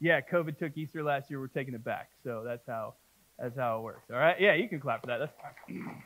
Yeah, 0.00 0.20
COVID 0.20 0.58
took 0.58 0.76
Easter 0.76 1.02
last 1.02 1.30
year. 1.30 1.40
We're 1.40 1.48
taking 1.48 1.74
it 1.74 1.84
back. 1.84 2.10
So 2.22 2.42
that's 2.44 2.66
how 2.66 2.94
that's 3.38 3.56
how 3.56 3.78
it 3.78 3.82
works. 3.82 4.10
All 4.12 4.18
right? 4.18 4.36
Yeah, 4.40 4.54
you 4.54 4.68
can 4.68 4.80
clap 4.80 5.00
for 5.00 5.06
that. 5.08 5.18
That's 5.18 5.32
fine. 5.40 6.02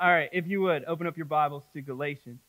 All 0.00 0.10
right, 0.10 0.28
if 0.32 0.46
you 0.46 0.60
would, 0.62 0.84
open 0.84 1.06
up 1.06 1.16
your 1.16 1.26
Bibles 1.26 1.64
to 1.72 1.82
Galatians 1.82 2.40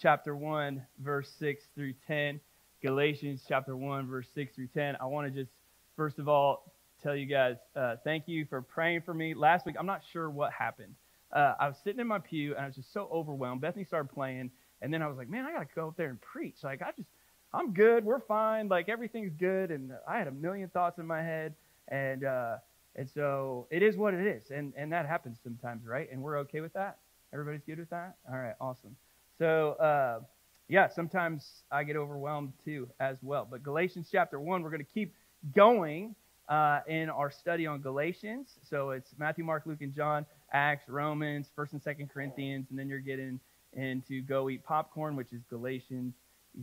chapter 0.00 0.36
1, 0.36 0.80
verse 1.00 1.28
6 1.38 1.64
through 1.74 1.94
10. 2.06 2.40
Galatians 2.80 3.42
chapter 3.46 3.76
1, 3.76 4.06
verse 4.06 4.28
6 4.34 4.54
through 4.54 4.68
10. 4.68 4.96
I 5.00 5.06
want 5.06 5.32
to 5.32 5.42
just, 5.42 5.52
first 5.96 6.18
of 6.18 6.28
all, 6.28 6.72
tell 7.02 7.16
you 7.16 7.26
guys 7.26 7.56
uh, 7.74 7.96
thank 8.04 8.28
you 8.28 8.46
for 8.46 8.62
praying 8.62 9.02
for 9.02 9.12
me. 9.12 9.34
Last 9.34 9.66
week, 9.66 9.74
I'm 9.78 9.86
not 9.86 10.02
sure 10.12 10.30
what 10.30 10.52
happened. 10.52 10.94
Uh, 11.32 11.54
I 11.58 11.66
was 11.66 11.76
sitting 11.82 12.00
in 12.00 12.06
my 12.06 12.18
pew 12.18 12.54
and 12.54 12.62
I 12.62 12.66
was 12.66 12.76
just 12.76 12.92
so 12.92 13.08
overwhelmed. 13.12 13.60
Bethany 13.60 13.84
started 13.84 14.12
playing, 14.12 14.50
and 14.80 14.94
then 14.94 15.02
I 15.02 15.08
was 15.08 15.16
like, 15.16 15.28
man, 15.28 15.44
I 15.44 15.52
got 15.52 15.60
to 15.60 15.74
go 15.74 15.88
up 15.88 15.96
there 15.96 16.08
and 16.08 16.20
preach. 16.20 16.56
Like, 16.62 16.82
I 16.82 16.92
just, 16.96 17.08
I'm 17.54 17.72
good. 17.72 18.04
We're 18.04 18.20
fine. 18.20 18.68
Like, 18.68 18.88
everything's 18.88 19.34
good. 19.34 19.70
And 19.70 19.92
I 20.06 20.18
had 20.18 20.26
a 20.26 20.32
million 20.32 20.68
thoughts 20.68 20.98
in 20.98 21.06
my 21.06 21.22
head. 21.22 21.54
And, 21.88 22.24
uh, 22.24 22.56
and 22.96 23.08
so 23.08 23.66
it 23.70 23.82
is 23.82 23.96
what 23.96 24.14
it 24.14 24.26
is. 24.26 24.50
And, 24.50 24.72
and 24.76 24.92
that 24.92 25.06
happens 25.06 25.38
sometimes, 25.42 25.86
right? 25.86 26.10
And 26.10 26.22
we're 26.22 26.38
okay 26.40 26.60
with 26.60 26.72
that? 26.74 26.98
Everybody's 27.32 27.62
good 27.66 27.78
with 27.78 27.90
that? 27.90 28.16
All 28.30 28.38
right, 28.38 28.54
awesome. 28.60 28.96
So, 29.38 29.72
uh, 29.72 30.20
yeah, 30.68 30.88
sometimes 30.88 31.62
I 31.70 31.84
get 31.84 31.96
overwhelmed 31.96 32.52
too 32.64 32.88
as 33.00 33.16
well. 33.22 33.46
But 33.50 33.62
Galatians 33.62 34.08
chapter 34.10 34.40
1, 34.40 34.62
we're 34.62 34.70
going 34.70 34.84
to 34.84 34.90
keep 34.92 35.14
going 35.54 36.14
uh, 36.48 36.80
in 36.86 37.10
our 37.10 37.30
study 37.30 37.66
on 37.66 37.80
Galatians. 37.80 38.58
So 38.68 38.90
it's 38.90 39.10
Matthew, 39.18 39.44
Mark, 39.44 39.64
Luke, 39.66 39.82
and 39.82 39.94
John, 39.94 40.26
Acts, 40.52 40.88
Romans, 40.88 41.50
1st 41.56 41.72
and 41.72 41.84
2nd 41.84 42.10
Corinthians, 42.10 42.66
and 42.70 42.78
then 42.78 42.88
you're 42.88 43.00
getting 43.00 43.40
into 43.72 44.22
Go 44.22 44.50
Eat 44.50 44.64
Popcorn, 44.64 45.16
which 45.16 45.32
is 45.32 45.40
Galatians, 45.48 46.14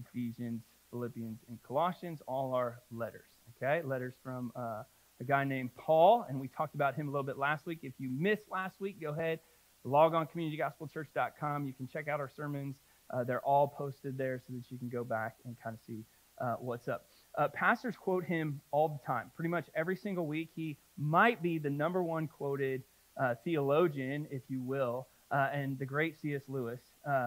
Ephesians, 0.05 0.61
Philippians, 0.91 1.39
and 1.47 1.61
Colossians, 1.63 2.21
all 2.27 2.53
our 2.53 2.79
letters. 2.91 3.29
Okay, 3.57 3.85
letters 3.85 4.13
from 4.23 4.51
uh, 4.55 4.83
a 5.19 5.23
guy 5.23 5.43
named 5.43 5.71
Paul, 5.75 6.25
and 6.29 6.39
we 6.39 6.47
talked 6.47 6.75
about 6.75 6.95
him 6.95 7.07
a 7.07 7.11
little 7.11 7.25
bit 7.25 7.37
last 7.37 7.65
week. 7.65 7.79
If 7.83 7.93
you 7.97 8.09
missed 8.09 8.43
last 8.49 8.79
week, 8.79 9.01
go 9.01 9.09
ahead, 9.09 9.39
log 9.83 10.13
on 10.13 10.27
communitygospelchurch.com. 10.27 11.67
You 11.67 11.73
can 11.73 11.87
check 11.87 12.07
out 12.07 12.19
our 12.19 12.29
sermons. 12.29 12.75
Uh, 13.11 13.23
they're 13.23 13.41
all 13.41 13.67
posted 13.67 14.17
there 14.17 14.41
so 14.45 14.53
that 14.53 14.63
you 14.69 14.77
can 14.77 14.89
go 14.89 15.03
back 15.03 15.35
and 15.45 15.55
kind 15.61 15.73
of 15.73 15.81
see 15.85 16.05
uh, 16.39 16.55
what's 16.59 16.87
up. 16.87 17.07
Uh, 17.37 17.47
pastors 17.49 17.95
quote 17.95 18.23
him 18.23 18.61
all 18.71 18.87
the 18.87 18.99
time, 19.05 19.31
pretty 19.35 19.49
much 19.49 19.65
every 19.75 19.95
single 19.95 20.25
week. 20.25 20.49
He 20.55 20.77
might 20.97 21.41
be 21.41 21.57
the 21.57 21.69
number 21.69 22.03
one 22.03 22.27
quoted 22.27 22.83
uh, 23.21 23.35
theologian, 23.43 24.27
if 24.31 24.43
you 24.47 24.61
will. 24.61 25.07
Uh, 25.31 25.49
and 25.53 25.77
the 25.77 25.85
great 25.85 26.19
C.S. 26.19 26.41
Lewis 26.47 26.79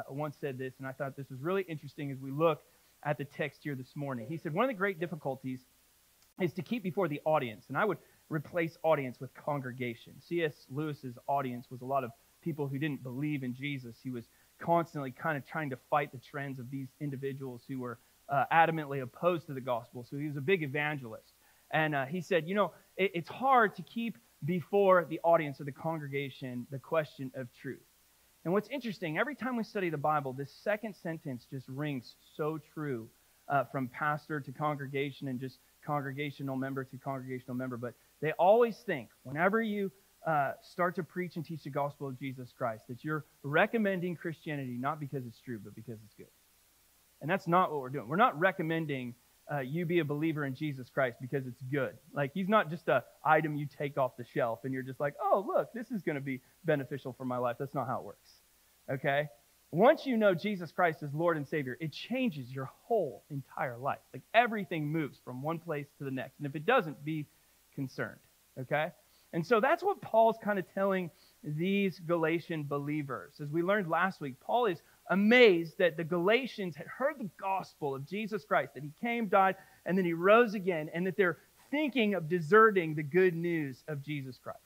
once 0.08 0.36
said 0.40 0.58
this, 0.58 0.74
and 0.78 0.88
I 0.88 0.92
thought 0.92 1.16
this 1.16 1.30
was 1.30 1.40
really 1.40 1.62
interesting 1.62 2.10
as 2.10 2.18
we 2.18 2.32
look 2.32 2.62
at 3.04 3.18
the 3.18 3.24
text 3.24 3.60
here 3.62 3.74
this 3.74 3.94
morning. 3.96 4.26
He 4.28 4.36
said, 4.36 4.52
One 4.52 4.64
of 4.64 4.68
the 4.68 4.74
great 4.74 5.00
difficulties 5.00 5.60
is 6.40 6.52
to 6.54 6.62
keep 6.62 6.82
before 6.82 7.08
the 7.08 7.20
audience. 7.24 7.66
And 7.68 7.76
I 7.76 7.84
would 7.84 7.98
replace 8.28 8.76
audience 8.82 9.20
with 9.20 9.32
congregation. 9.34 10.14
C.S. 10.20 10.66
Lewis's 10.70 11.18
audience 11.26 11.66
was 11.70 11.82
a 11.82 11.84
lot 11.84 12.04
of 12.04 12.10
people 12.42 12.66
who 12.66 12.78
didn't 12.78 13.02
believe 13.02 13.42
in 13.42 13.54
Jesus. 13.54 13.96
He 14.02 14.10
was 14.10 14.24
constantly 14.58 15.10
kind 15.10 15.36
of 15.36 15.46
trying 15.46 15.70
to 15.70 15.78
fight 15.90 16.12
the 16.12 16.18
trends 16.18 16.58
of 16.58 16.70
these 16.70 16.88
individuals 17.00 17.62
who 17.68 17.80
were 17.80 17.98
uh, 18.28 18.44
adamantly 18.52 19.02
opposed 19.02 19.46
to 19.46 19.54
the 19.54 19.60
gospel. 19.60 20.06
So 20.08 20.16
he 20.16 20.26
was 20.26 20.36
a 20.36 20.40
big 20.40 20.62
evangelist. 20.62 21.32
And 21.72 21.94
uh, 21.94 22.06
he 22.06 22.20
said, 22.20 22.48
you 22.48 22.54
know, 22.54 22.72
it, 22.96 23.10
it's 23.14 23.28
hard 23.28 23.74
to 23.76 23.82
keep 23.82 24.16
before 24.44 25.06
the 25.08 25.20
audience 25.22 25.60
or 25.60 25.64
the 25.64 25.72
congregation 25.72 26.66
the 26.70 26.78
question 26.78 27.30
of 27.34 27.48
truth. 27.52 27.80
And 28.44 28.52
what's 28.52 28.68
interesting, 28.68 29.18
every 29.18 29.34
time 29.34 29.56
we 29.56 29.62
study 29.62 29.88
the 29.88 29.96
Bible, 29.96 30.32
this 30.32 30.52
second 30.64 30.94
sentence 30.96 31.46
just 31.50 31.68
rings 31.68 32.16
so 32.36 32.58
true 32.74 33.08
uh, 33.48 33.64
from 33.64 33.88
pastor 33.88 34.40
to 34.40 34.52
congregation 34.52 35.28
and 35.28 35.38
just 35.38 35.58
congregational 35.84 36.56
member 36.56 36.84
to 36.84 36.96
congregational 36.96 37.54
member. 37.54 37.76
But 37.76 37.94
they 38.20 38.32
always 38.32 38.76
think, 38.78 39.10
whenever 39.22 39.62
you 39.62 39.92
uh, 40.26 40.52
start 40.60 40.96
to 40.96 41.02
preach 41.02 41.36
and 41.36 41.44
teach 41.44 41.62
the 41.62 41.70
gospel 41.70 42.08
of 42.08 42.18
Jesus 42.18 42.52
Christ, 42.56 42.84
that 42.88 43.04
you're 43.04 43.24
recommending 43.42 44.16
Christianity 44.16 44.76
not 44.78 44.98
because 44.98 45.24
it's 45.26 45.40
true, 45.40 45.60
but 45.62 45.74
because 45.74 45.98
it's 46.04 46.14
good. 46.14 46.26
And 47.20 47.30
that's 47.30 47.46
not 47.46 47.70
what 47.70 47.80
we're 47.80 47.90
doing. 47.90 48.08
We're 48.08 48.16
not 48.16 48.38
recommending 48.38 49.14
uh, 49.50 49.60
you 49.60 49.84
be 49.86 49.98
a 49.98 50.04
believer 50.04 50.44
in 50.44 50.54
Jesus 50.54 50.88
Christ 50.88 51.16
because 51.20 51.46
it's 51.46 51.62
good. 51.70 51.94
Like 52.14 52.32
he's 52.32 52.48
not 52.48 52.70
just 52.70 52.88
a 52.88 53.04
item 53.24 53.56
you 53.56 53.66
take 53.66 53.98
off 53.98 54.16
the 54.16 54.24
shelf 54.24 54.60
and 54.64 54.72
you're 54.72 54.82
just 54.82 55.00
like, 55.00 55.14
oh 55.22 55.44
look, 55.46 55.72
this 55.72 55.90
is 55.90 56.02
going 56.02 56.14
to 56.14 56.20
be 56.20 56.40
beneficial 56.64 57.12
for 57.12 57.24
my 57.24 57.38
life. 57.38 57.56
That's 57.58 57.74
not 57.74 57.86
how 57.86 57.98
it 57.98 58.04
works. 58.04 58.30
Okay. 58.90 59.28
Once 59.70 60.06
you 60.06 60.18
know 60.18 60.34
Jesus 60.34 60.70
Christ 60.70 61.02
as 61.02 61.14
Lord 61.14 61.38
and 61.38 61.48
Savior, 61.48 61.78
it 61.80 61.92
changes 61.92 62.50
your 62.50 62.70
whole 62.84 63.24
entire 63.30 63.78
life. 63.78 64.00
Like 64.12 64.22
everything 64.34 64.86
moves 64.86 65.18
from 65.24 65.42
one 65.42 65.58
place 65.58 65.86
to 65.98 66.04
the 66.04 66.10
next. 66.10 66.38
And 66.38 66.46
if 66.46 66.54
it 66.54 66.66
doesn't, 66.66 67.02
be 67.04 67.26
concerned. 67.74 68.20
Okay? 68.60 68.88
And 69.32 69.46
so 69.46 69.60
that's 69.60 69.82
what 69.82 70.02
Paul's 70.02 70.36
kind 70.44 70.58
of 70.58 70.66
telling 70.74 71.10
these 71.42 71.98
Galatian 72.06 72.64
believers. 72.64 73.32
As 73.40 73.48
we 73.48 73.62
learned 73.62 73.88
last 73.88 74.20
week, 74.20 74.38
Paul 74.40 74.66
is 74.66 74.82
amazed 75.10 75.78
that 75.78 75.96
the 75.96 76.04
Galatians 76.04 76.76
had 76.76 76.86
heard 76.86 77.18
the 77.18 77.30
gospel 77.40 77.94
of 77.94 78.06
Jesus 78.06 78.44
Christ, 78.44 78.74
that 78.74 78.82
he 78.82 78.92
came, 79.00 79.28
died, 79.28 79.56
and 79.84 79.96
then 79.96 80.04
he 80.04 80.12
rose 80.12 80.54
again, 80.54 80.90
and 80.94 81.06
that 81.06 81.16
they're 81.16 81.38
thinking 81.70 82.14
of 82.14 82.28
deserting 82.28 82.94
the 82.94 83.02
good 83.02 83.34
news 83.34 83.82
of 83.88 84.02
Jesus 84.02 84.38
Christ. 84.38 84.58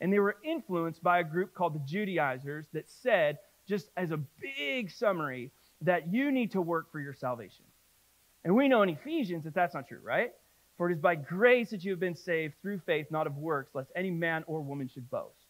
And 0.00 0.12
they 0.12 0.18
were 0.18 0.36
influenced 0.42 1.02
by 1.02 1.20
a 1.20 1.24
group 1.24 1.54
called 1.54 1.74
the 1.74 1.86
Judaizers 1.86 2.66
that 2.72 2.90
said, 2.90 3.38
just 3.68 3.90
as 3.96 4.10
a 4.10 4.20
big 4.40 4.90
summary, 4.90 5.50
that 5.82 6.12
you 6.12 6.32
need 6.32 6.50
to 6.52 6.60
work 6.60 6.90
for 6.90 6.98
your 6.98 7.14
salvation. 7.14 7.64
And 8.44 8.56
we 8.56 8.66
know 8.66 8.82
in 8.82 8.88
Ephesians 8.88 9.44
that 9.44 9.54
that's 9.54 9.74
not 9.74 9.86
true, 9.86 10.00
right? 10.02 10.32
For 10.76 10.90
it 10.90 10.94
is 10.94 10.98
by 10.98 11.14
grace 11.14 11.70
that 11.70 11.84
you 11.84 11.92
have 11.92 12.00
been 12.00 12.16
saved 12.16 12.54
through 12.60 12.80
faith, 12.80 13.06
not 13.10 13.28
of 13.28 13.36
works, 13.36 13.74
lest 13.74 13.90
any 13.94 14.10
man 14.10 14.42
or 14.48 14.60
woman 14.60 14.88
should 14.88 15.08
boast. 15.10 15.46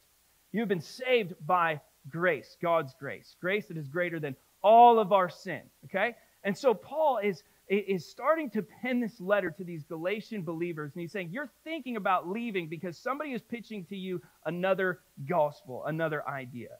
You 0.52 0.60
have 0.60 0.68
been 0.68 0.82
saved 0.82 1.34
by 1.46 1.80
grace, 2.10 2.56
God's 2.60 2.94
grace, 2.98 3.36
grace 3.40 3.66
that 3.66 3.76
is 3.76 3.88
greater 3.88 4.20
than 4.20 4.36
all 4.62 4.98
of 4.98 5.12
our 5.12 5.28
sin. 5.28 5.62
Okay? 5.86 6.14
And 6.44 6.56
so 6.56 6.74
Paul 6.74 7.18
is, 7.18 7.42
is 7.68 8.08
starting 8.08 8.50
to 8.50 8.62
pen 8.62 9.00
this 9.00 9.20
letter 9.20 9.50
to 9.50 9.64
these 9.64 9.82
Galatian 9.84 10.42
believers, 10.42 10.92
and 10.94 11.00
he's 11.00 11.12
saying, 11.12 11.30
You're 11.30 11.50
thinking 11.64 11.96
about 11.96 12.28
leaving 12.28 12.68
because 12.68 12.98
somebody 12.98 13.32
is 13.32 13.42
pitching 13.42 13.84
to 13.86 13.96
you 13.96 14.20
another 14.46 15.00
gospel, 15.28 15.84
another 15.86 16.26
idea. 16.28 16.70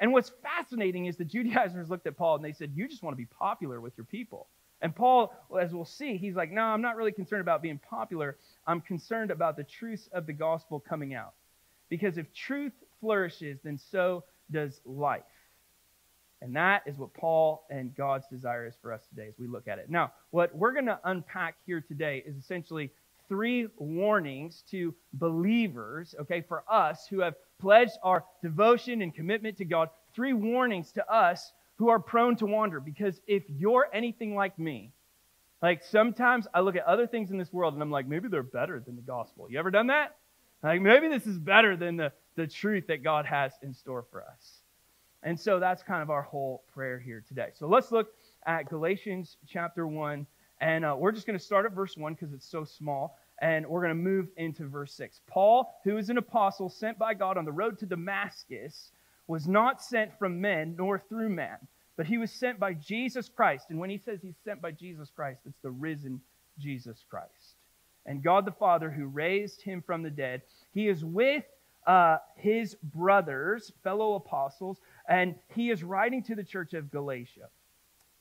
And 0.00 0.12
what's 0.12 0.32
fascinating 0.42 1.06
is 1.06 1.16
the 1.16 1.24
Judaizers 1.24 1.90
looked 1.90 2.06
at 2.06 2.16
Paul 2.16 2.36
and 2.36 2.44
they 2.44 2.52
said, 2.52 2.72
You 2.74 2.88
just 2.88 3.02
want 3.02 3.12
to 3.14 3.18
be 3.18 3.26
popular 3.26 3.80
with 3.80 3.96
your 3.96 4.06
people. 4.06 4.48
And 4.82 4.96
Paul, 4.96 5.34
as 5.60 5.74
we'll 5.74 5.84
see, 5.84 6.16
he's 6.16 6.36
like, 6.36 6.50
No, 6.50 6.62
I'm 6.62 6.82
not 6.82 6.96
really 6.96 7.12
concerned 7.12 7.42
about 7.42 7.62
being 7.62 7.78
popular. 7.78 8.36
I'm 8.66 8.80
concerned 8.80 9.30
about 9.30 9.56
the 9.56 9.64
truth 9.64 10.08
of 10.12 10.26
the 10.26 10.32
gospel 10.32 10.80
coming 10.80 11.14
out. 11.14 11.34
Because 11.88 12.18
if 12.18 12.32
truth 12.32 12.72
flourishes, 13.00 13.58
then 13.64 13.78
so 13.78 14.24
does 14.52 14.80
life. 14.84 15.22
And 16.42 16.56
that 16.56 16.82
is 16.86 16.96
what 16.96 17.12
Paul 17.12 17.66
and 17.70 17.94
God's 17.94 18.26
desire 18.28 18.66
is 18.66 18.74
for 18.80 18.92
us 18.92 19.02
today 19.08 19.28
as 19.28 19.34
we 19.38 19.46
look 19.46 19.68
at 19.68 19.78
it. 19.78 19.90
Now, 19.90 20.12
what 20.30 20.54
we're 20.54 20.72
going 20.72 20.86
to 20.86 20.98
unpack 21.04 21.56
here 21.66 21.82
today 21.82 22.22
is 22.26 22.36
essentially 22.36 22.90
three 23.28 23.68
warnings 23.76 24.64
to 24.70 24.94
believers, 25.12 26.14
okay, 26.20 26.40
for 26.40 26.64
us 26.68 27.06
who 27.08 27.20
have 27.20 27.34
pledged 27.60 27.92
our 28.02 28.24
devotion 28.42 29.02
and 29.02 29.14
commitment 29.14 29.58
to 29.58 29.64
God. 29.64 29.90
Three 30.14 30.32
warnings 30.32 30.92
to 30.92 31.12
us 31.12 31.52
who 31.76 31.88
are 31.88 31.98
prone 31.98 32.36
to 32.36 32.46
wander. 32.46 32.80
Because 32.80 33.20
if 33.26 33.42
you're 33.48 33.88
anything 33.92 34.34
like 34.34 34.58
me, 34.58 34.92
like 35.62 35.84
sometimes 35.84 36.46
I 36.54 36.60
look 36.60 36.76
at 36.76 36.84
other 36.84 37.06
things 37.06 37.30
in 37.30 37.38
this 37.38 37.52
world 37.52 37.74
and 37.74 37.82
I'm 37.82 37.90
like, 37.90 38.08
maybe 38.08 38.28
they're 38.28 38.42
better 38.42 38.80
than 38.80 38.96
the 38.96 39.02
gospel. 39.02 39.46
You 39.50 39.58
ever 39.58 39.70
done 39.70 39.88
that? 39.88 40.16
Like 40.62 40.80
maybe 40.80 41.08
this 41.08 41.26
is 41.26 41.38
better 41.38 41.76
than 41.76 41.96
the, 41.96 42.12
the 42.36 42.46
truth 42.46 42.86
that 42.88 43.02
God 43.02 43.26
has 43.26 43.52
in 43.62 43.74
store 43.74 44.04
for 44.10 44.22
us. 44.22 44.62
And 45.22 45.38
so 45.38 45.58
that's 45.58 45.82
kind 45.82 46.02
of 46.02 46.10
our 46.10 46.22
whole 46.22 46.64
prayer 46.72 46.98
here 46.98 47.22
today. 47.26 47.48
So 47.52 47.66
let's 47.66 47.92
look 47.92 48.08
at 48.46 48.68
Galatians 48.68 49.36
chapter 49.46 49.86
1. 49.86 50.26
And 50.62 50.84
uh, 50.84 50.94
we're 50.98 51.12
just 51.12 51.26
going 51.26 51.38
to 51.38 51.44
start 51.44 51.66
at 51.66 51.72
verse 51.72 51.96
1 51.96 52.14
because 52.14 52.32
it's 52.32 52.48
so 52.48 52.64
small. 52.64 53.18
And 53.42 53.66
we're 53.66 53.82
going 53.82 53.96
to 53.96 54.02
move 54.02 54.28
into 54.36 54.66
verse 54.66 54.92
6. 54.94 55.20
Paul, 55.26 55.74
who 55.84 55.96
is 55.96 56.10
an 56.10 56.18
apostle 56.18 56.68
sent 56.68 56.98
by 56.98 57.14
God 57.14 57.36
on 57.36 57.44
the 57.44 57.52
road 57.52 57.78
to 57.78 57.86
Damascus, 57.86 58.92
was 59.26 59.46
not 59.46 59.82
sent 59.82 60.18
from 60.18 60.40
men 60.40 60.74
nor 60.78 60.98
through 60.98 61.30
man 61.30 61.58
but 62.00 62.06
he 62.06 62.16
was 62.16 62.32
sent 62.32 62.58
by 62.58 62.72
Jesus 62.72 63.28
Christ. 63.28 63.66
And 63.68 63.78
when 63.78 63.90
he 63.90 63.98
says 63.98 64.20
he's 64.22 64.38
sent 64.42 64.62
by 64.62 64.70
Jesus 64.70 65.10
Christ, 65.14 65.42
it's 65.44 65.60
the 65.60 65.70
risen 65.70 66.22
Jesus 66.58 67.04
Christ. 67.10 67.56
And 68.06 68.22
God 68.22 68.46
the 68.46 68.52
Father, 68.52 68.90
who 68.90 69.04
raised 69.04 69.60
him 69.60 69.82
from 69.82 70.02
the 70.02 70.08
dead, 70.08 70.40
he 70.72 70.88
is 70.88 71.04
with 71.04 71.44
uh, 71.86 72.18
his 72.36 72.76
brothers, 72.82 73.72
fellow 73.82 74.14
apostles, 74.14 74.80
and 75.08 75.34
he 75.54 75.70
is 75.70 75.82
writing 75.82 76.22
to 76.24 76.34
the 76.34 76.44
church 76.44 76.74
of 76.74 76.90
Galatia. 76.90 77.48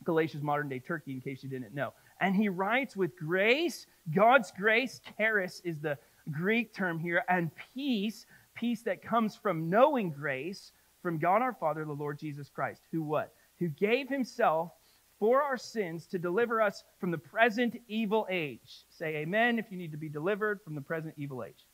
Galatia 0.03 0.37
is 0.37 0.43
modern 0.43 0.69
day 0.69 0.79
Turkey, 0.79 1.11
in 1.11 1.21
case 1.21 1.43
you 1.43 1.49
didn't 1.49 1.73
know. 1.73 1.93
And 2.21 2.35
he 2.35 2.49
writes 2.49 2.95
with 2.95 3.17
grace, 3.17 3.85
God's 4.13 4.51
grace, 4.57 5.01
charis 5.17 5.61
is 5.63 5.79
the 5.79 5.97
Greek 6.31 6.73
term 6.73 6.99
here, 6.99 7.23
and 7.29 7.51
peace, 7.73 8.25
peace 8.55 8.81
that 8.83 9.01
comes 9.01 9.35
from 9.35 9.69
knowing 9.69 10.11
grace 10.11 10.71
from 11.01 11.17
God 11.17 11.41
our 11.41 11.53
Father, 11.53 11.85
the 11.85 11.91
Lord 11.91 12.19
Jesus 12.19 12.49
Christ, 12.49 12.81
who 12.91 13.01
what? 13.01 13.33
Who 13.59 13.69
gave 13.69 14.09
himself 14.09 14.71
for 15.19 15.41
our 15.41 15.57
sins 15.57 16.07
to 16.07 16.19
deliver 16.19 16.61
us 16.61 16.83
from 16.99 17.11
the 17.11 17.17
present 17.17 17.79
evil 17.87 18.25
age. 18.29 18.85
Say 18.89 19.17
amen 19.17 19.59
if 19.59 19.65
you 19.69 19.77
need 19.77 19.91
to 19.91 19.97
be 19.97 20.09
delivered 20.09 20.61
from 20.63 20.75
the 20.75 20.81
present 20.81 21.13
evil 21.17 21.43
age. 21.43 21.65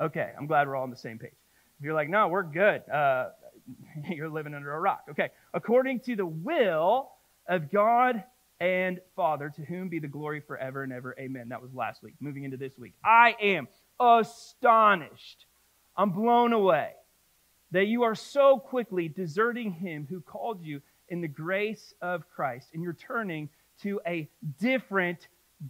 Okay, 0.00 0.30
I'm 0.36 0.46
glad 0.46 0.68
we're 0.68 0.76
all 0.76 0.82
on 0.82 0.90
the 0.90 0.96
same 0.96 1.18
page. 1.18 1.32
If 1.78 1.84
you're 1.84 1.94
like, 1.94 2.08
no, 2.08 2.28
we're 2.28 2.42
good, 2.42 2.88
uh, 2.88 3.30
you're 4.10 4.28
living 4.28 4.54
under 4.54 4.72
a 4.72 4.80
rock. 4.80 5.04
Okay, 5.10 5.30
according 5.54 6.00
to 6.00 6.16
the 6.16 6.26
will 6.26 7.10
of 7.48 7.70
God 7.70 8.22
and 8.60 9.00
Father, 9.14 9.50
to 9.50 9.62
whom 9.62 9.88
be 9.88 9.98
the 9.98 10.08
glory 10.08 10.40
forever 10.40 10.82
and 10.82 10.92
ever. 10.92 11.14
Amen. 11.18 11.48
That 11.50 11.60
was 11.60 11.72
last 11.74 12.02
week. 12.02 12.14
Moving 12.20 12.44
into 12.44 12.56
this 12.56 12.72
week. 12.78 12.94
I 13.04 13.34
am 13.40 13.68
astonished. 14.00 15.46
I'm 15.96 16.10
blown 16.10 16.52
away 16.52 16.92
that 17.72 17.86
you 17.86 18.04
are 18.04 18.14
so 18.14 18.58
quickly 18.58 19.08
deserting 19.08 19.72
him 19.72 20.06
who 20.08 20.20
called 20.20 20.62
you 20.62 20.80
in 21.08 21.20
the 21.20 21.28
grace 21.28 21.94
of 22.00 22.28
Christ 22.28 22.68
and 22.74 22.82
you're 22.82 22.94
turning 22.94 23.48
to 23.82 24.00
a 24.06 24.28
different 24.60 25.28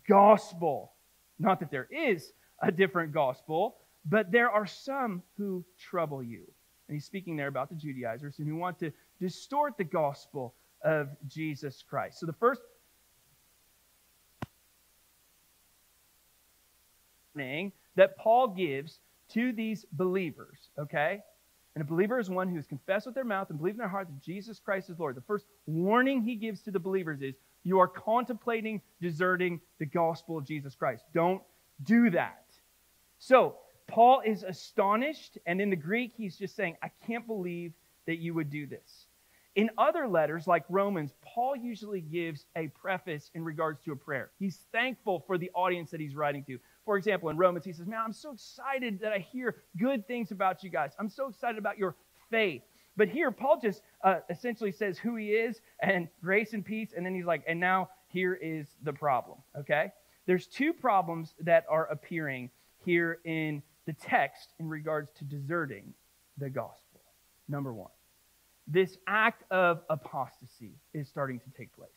gospel. 0.09 0.93
Not 1.39 1.61
that 1.61 1.71
there 1.71 1.89
is 1.91 2.33
a 2.61 2.71
different 2.71 3.13
gospel, 3.13 3.77
but 4.09 4.31
there 4.31 4.51
are 4.51 4.67
some 4.67 5.23
who 5.37 5.65
trouble 5.79 6.23
you. 6.23 6.45
And 6.89 6.95
he's 6.95 7.05
speaking 7.05 7.37
there 7.37 7.49
about 7.49 7.69
the 7.69 7.75
Judaizers 7.75 8.39
and 8.39 8.47
who 8.47 8.57
want 8.57 8.79
to 8.79 8.93
distort 9.21 9.77
the 9.77 9.85
gospel 9.85 10.55
of 10.83 11.09
Jesus 11.27 11.83
Christ. 11.89 12.21
So 12.21 12.27
the 12.27 12.33
first 12.35 12.61
thing 17.35 17.73
that 17.97 18.17
Paul 18.17 18.49
gives 18.49 19.01
to 19.31 19.53
these 19.53 19.85
believers, 19.93 20.71
okay? 20.79 21.21
And 21.75 21.83
a 21.83 21.85
believer 21.85 22.21
is 22.21 22.31
one 22.31 22.49
who 22.49 22.57
has 22.57 22.67
confessed 22.67 23.07
with 23.07 23.15
their 23.15 23.25
mouth 23.25 23.51
and 23.51 23.59
believed 23.59 23.75
in 23.75 23.81
their 23.81 23.89
heart 23.89 24.07
that 24.07 24.23
Jesus 24.23 24.61
Christ 24.61 24.89
is 24.89 24.99
Lord. 24.99 25.17
The 25.17 25.23
first 25.23 25.47
warning 25.67 26.23
he 26.23 26.37
gives 26.37 26.61
to 26.63 26.71
the 26.71 26.79
believers 26.79 27.21
is 27.21 27.35
you 27.65 27.81
are 27.81 27.89
contemplating 27.89 28.81
deserting 29.01 29.61
the 29.79 29.87
gospel 29.87 30.39
of 30.39 30.47
Jesus 30.47 30.77
Christ. 30.77 31.05
Don't 31.13 31.43
do 31.83 32.11
that. 32.11 32.45
So, 33.19 33.57
Paul 33.89 34.23
is 34.25 34.43
astonished, 34.43 35.39
and 35.47 35.61
in 35.61 35.71
the 35.71 35.77
Greek, 35.77 36.13
he's 36.17 36.37
just 36.37 36.57
saying, 36.57 36.77
I 36.83 36.91
can't 37.07 37.27
believe 37.27 37.73
that 38.07 38.17
you 38.17 38.35
would 38.35 38.51
do 38.51 38.67
this. 38.67 39.07
In 39.55 39.71
other 39.79 40.07
letters, 40.07 40.47
like 40.47 40.65
Romans, 40.69 41.15
Paul 41.23 41.57
usually 41.57 42.03
gives 42.03 42.45
a 42.57 42.69
preface 42.69 43.31
in 43.35 43.43
regards 43.43 43.81
to 43.85 43.93
a 43.93 43.97
prayer. 43.97 44.31
He's 44.39 44.61
thankful 44.71 45.25
for 45.27 45.39
the 45.39 45.51
audience 45.55 45.91
that 45.93 46.01
he's 46.01 46.15
writing 46.15 46.45
to. 46.45 46.59
For 46.85 46.99
example, 46.99 47.31
in 47.31 47.39
Romans, 47.39 47.65
he 47.65 47.73
says, 47.73 47.87
Man, 47.87 48.01
I'm 48.05 48.13
so 48.13 48.33
excited 48.33 49.01
that 49.01 49.13
I 49.13 49.19
hear 49.19 49.57
good 49.79 50.07
things 50.07 50.31
about 50.31 50.63
you 50.63 50.69
guys. 50.69 50.93
I'm 50.99 51.09
so 51.09 51.29
excited 51.29 51.57
about 51.57 51.79
your 51.79 51.97
faith. 52.31 52.63
But 52.99 53.09
here, 53.09 53.31
Paul 53.31 53.59
just 53.59 53.83
uh, 54.05 54.21
essentially 54.29 54.73
says 54.73 54.99
who 54.99 55.17
he 55.17 55.31
is 55.31 55.61
and 55.81 56.09
grace 56.23 56.53
and 56.53 56.65
peace. 56.65 56.93
And 56.95 57.05
then 57.05 57.15
he's 57.15 57.27
like, 57.27 57.43
and 57.47 57.59
now 57.59 57.89
here 58.09 58.35
is 58.35 58.69
the 58.83 58.93
problem, 58.93 59.39
okay? 59.59 59.91
There's 60.27 60.47
two 60.47 60.75
problems 60.75 61.35
that 61.41 61.65
are 61.69 61.87
appearing 61.87 62.51
here 62.85 63.21
in 63.25 63.63
the 63.87 63.93
text 63.93 64.53
in 64.59 64.69
regards 64.69 65.11
to 65.13 65.25
deserting 65.25 65.95
the 66.39 66.51
gospel. 66.51 67.01
Number 67.49 67.73
one, 67.73 67.91
this 68.67 68.99
act 69.07 69.45
of 69.51 69.83
apostasy 69.89 70.75
is 70.93 71.09
starting 71.09 71.39
to 71.41 71.51
take 71.57 71.75
place. 71.75 71.89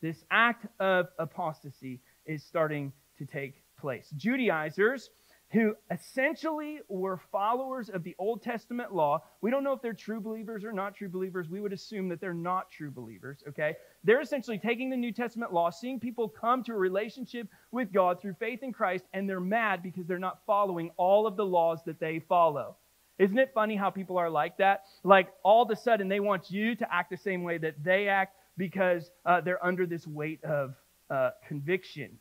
This 0.00 0.24
act 0.30 0.66
of 0.80 1.08
apostasy 1.18 2.00
is 2.26 2.44
starting 2.44 2.92
to 3.18 3.24
take 3.24 3.62
place. 3.80 4.10
Judaizers, 4.16 5.10
who 5.50 5.74
essentially 5.90 6.80
were 6.88 7.20
followers 7.32 7.88
of 7.88 8.02
the 8.04 8.14
Old 8.18 8.42
Testament 8.42 8.94
law. 8.94 9.22
We 9.40 9.50
don't 9.50 9.64
know 9.64 9.72
if 9.72 9.80
they're 9.80 9.94
true 9.94 10.20
believers 10.20 10.62
or 10.62 10.72
not 10.72 10.94
true 10.94 11.08
believers. 11.08 11.48
We 11.48 11.60
would 11.60 11.72
assume 11.72 12.08
that 12.10 12.20
they're 12.20 12.34
not 12.34 12.70
true 12.70 12.90
believers, 12.90 13.42
okay? 13.48 13.76
They're 14.04 14.20
essentially 14.20 14.58
taking 14.58 14.90
the 14.90 14.96
New 14.96 15.12
Testament 15.12 15.52
law, 15.52 15.70
seeing 15.70 15.98
people 15.98 16.28
come 16.28 16.62
to 16.64 16.72
a 16.72 16.76
relationship 16.76 17.48
with 17.72 17.92
God 17.92 18.20
through 18.20 18.34
faith 18.34 18.62
in 18.62 18.72
Christ, 18.72 19.04
and 19.14 19.28
they're 19.28 19.40
mad 19.40 19.82
because 19.82 20.06
they're 20.06 20.18
not 20.18 20.40
following 20.46 20.90
all 20.98 21.26
of 21.26 21.36
the 21.36 21.46
laws 21.46 21.80
that 21.86 21.98
they 21.98 22.20
follow. 22.28 22.76
Isn't 23.18 23.38
it 23.38 23.50
funny 23.54 23.74
how 23.74 23.90
people 23.90 24.18
are 24.18 24.30
like 24.30 24.58
that? 24.58 24.84
Like 25.02 25.28
all 25.42 25.62
of 25.62 25.70
a 25.70 25.76
sudden 25.76 26.08
they 26.08 26.20
want 26.20 26.50
you 26.50 26.76
to 26.76 26.94
act 26.94 27.10
the 27.10 27.16
same 27.16 27.42
way 27.42 27.58
that 27.58 27.82
they 27.82 28.06
act 28.06 28.36
because 28.56 29.10
uh, 29.24 29.40
they're 29.40 29.64
under 29.64 29.86
this 29.86 30.06
weight 30.06 30.44
of 30.44 30.74
uh, 31.10 31.30
conviction. 31.46 32.18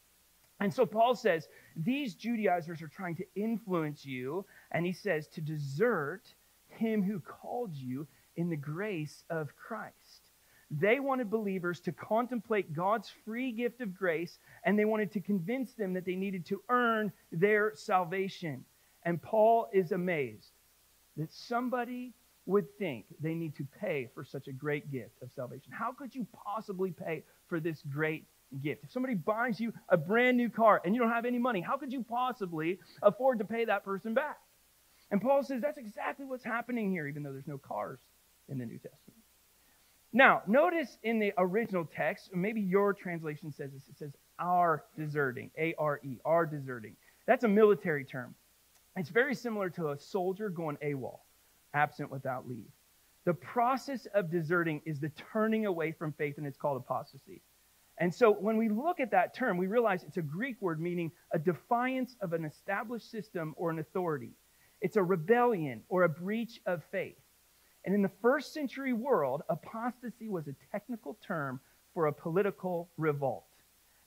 And 0.59 0.74
so 0.74 0.86
Paul 0.86 1.15
says, 1.15 1.48
these 1.75 2.15
Judaizers 2.15 2.81
are 2.81 2.88
trying 2.88 3.15
to 3.18 3.25
influence 3.36 4.06
you, 4.06 4.45
and 4.71 4.86
he 4.86 4.94
says, 4.94 5.27
to 5.30 5.42
desert 5.42 6.24
him 6.69 7.04
who 7.04 7.19
called 7.19 7.75
you 7.75 8.07
in 8.36 8.50
the 8.50 8.57
grace 8.57 9.24
of 9.30 9.56
Christ. 9.56 10.31
They 10.69 11.00
wanted 11.00 11.30
believers 11.30 11.80
to 11.81 11.92
contemplate 11.92 12.74
God's 12.74 13.09
free 13.24 13.51
gift 13.51 13.81
of 13.81 13.95
grace, 13.95 14.39
and 14.63 14.77
they 14.77 14.86
wanted 14.86 15.12
to 15.13 15.21
convince 15.21 15.74
them 15.74 15.94
that 15.94 16.06
they 16.06 16.15
needed 16.15 16.45
to 16.48 16.62
earn 16.69 17.12
their 17.31 17.74
salvation. 17.75 18.65
And 19.04 19.21
Paul 19.21 19.69
is 19.71 19.92
amazed 19.92 20.51
that 21.15 21.31
somebody 21.31 22.13
would 22.45 22.65
think 22.77 23.06
they 23.19 23.33
need 23.33 23.56
to 23.57 23.68
pay 23.80 24.09
for 24.13 24.24
such 24.24 24.48
a 24.48 24.54
great 24.54 24.92
gift 24.92 25.21
of 25.21 25.31
salvation. 25.31 25.71
How 25.71 25.92
could 25.92 26.13
you 26.15 26.25
possibly 26.33 26.92
pay 26.92 27.24
for 27.48 27.59
this 27.59 27.81
great 27.89 28.25
gift. 28.61 28.83
If 28.83 28.91
somebody 28.91 29.15
buys 29.15 29.59
you 29.59 29.73
a 29.89 29.97
brand 29.97 30.38
new 30.38 30.49
car 30.49 30.81
and 30.85 30.95
you 30.95 31.01
don't 31.01 31.11
have 31.11 31.25
any 31.25 31.39
money, 31.39 31.61
how 31.61 31.77
could 31.77 31.91
you 31.91 32.03
possibly 32.03 32.79
afford 33.01 33.39
to 33.39 33.45
pay 33.45 33.65
that 33.65 33.83
person 33.83 34.13
back? 34.13 34.38
And 35.11 35.21
Paul 35.21 35.44
says 35.44 35.61
that's 35.61 35.77
exactly 35.77 36.25
what's 36.25 36.44
happening 36.44 36.91
here, 36.91 37.07
even 37.07 37.23
though 37.23 37.31
there's 37.31 37.47
no 37.47 37.57
cars 37.57 37.99
in 38.49 38.57
the 38.57 38.65
New 38.65 38.77
Testament. 38.77 39.19
Now, 40.13 40.41
notice 40.47 40.97
in 41.04 41.19
the 41.19 41.33
original 41.37 41.85
text, 41.85 42.30
maybe 42.33 42.61
your 42.61 42.94
translation 42.94 43.51
says 43.51 43.71
this, 43.73 43.83
it 43.89 43.97
says 43.97 44.11
our 44.39 44.83
deserting, 44.97 45.51
A 45.57 45.75
R 45.77 45.99
E, 46.04 46.19
our 46.25 46.45
deserting. 46.45 46.95
That's 47.25 47.44
a 47.44 47.47
military 47.47 48.06
term. 48.06 48.33
It's 48.95 49.09
very 49.09 49.35
similar 49.35 49.69
to 49.71 49.92
a 49.92 49.99
soldier 49.99 50.49
going 50.49 50.77
AWOL, 50.77 51.19
absent 51.73 52.09
without 52.09 52.47
leave. 52.47 52.66
The 53.25 53.33
process 53.33 54.07
of 54.13 54.31
deserting 54.31 54.81
is 54.85 54.99
the 54.99 55.11
turning 55.33 55.66
away 55.66 55.92
from 55.92 56.13
faith, 56.13 56.37
and 56.37 56.47
it's 56.47 56.57
called 56.57 56.77
apostasy. 56.77 57.42
And 57.99 58.13
so 58.13 58.31
when 58.31 58.57
we 58.57 58.69
look 58.69 58.99
at 58.99 59.11
that 59.11 59.33
term, 59.33 59.57
we 59.57 59.68
realize 59.68 60.04
it's 60.04 60.18
a 60.18 60.21
Greek 60.21 60.61
word 60.61 60.80
meaning 60.80 61.11
a 61.31 61.39
defiance 61.39 62.16
of 62.21 62.33
an 62.33 62.45
established 62.45 63.09
system 63.09 63.54
or 63.57 63.71
an 63.71 63.80
authority. 63.80 64.31
It's 64.81 64.97
a 64.97 65.04
rebellion 65.04 65.81
or 65.89 66.04
a 66.04 66.09
breach 66.09 66.61
of 66.68 66.83
faith. 66.92 67.18
And 67.85 67.95
in 67.95 68.01
the 68.01 68.11
first 68.21 68.54
century 68.54 68.94
world, 68.94 69.42
apostasy 69.49 70.27
was 70.27 70.47
a 70.47 70.56
technical 70.71 71.18
term 71.25 71.59
for 71.94 72.07
a 72.07 72.13
political 72.13 72.89
revolt. 72.97 73.45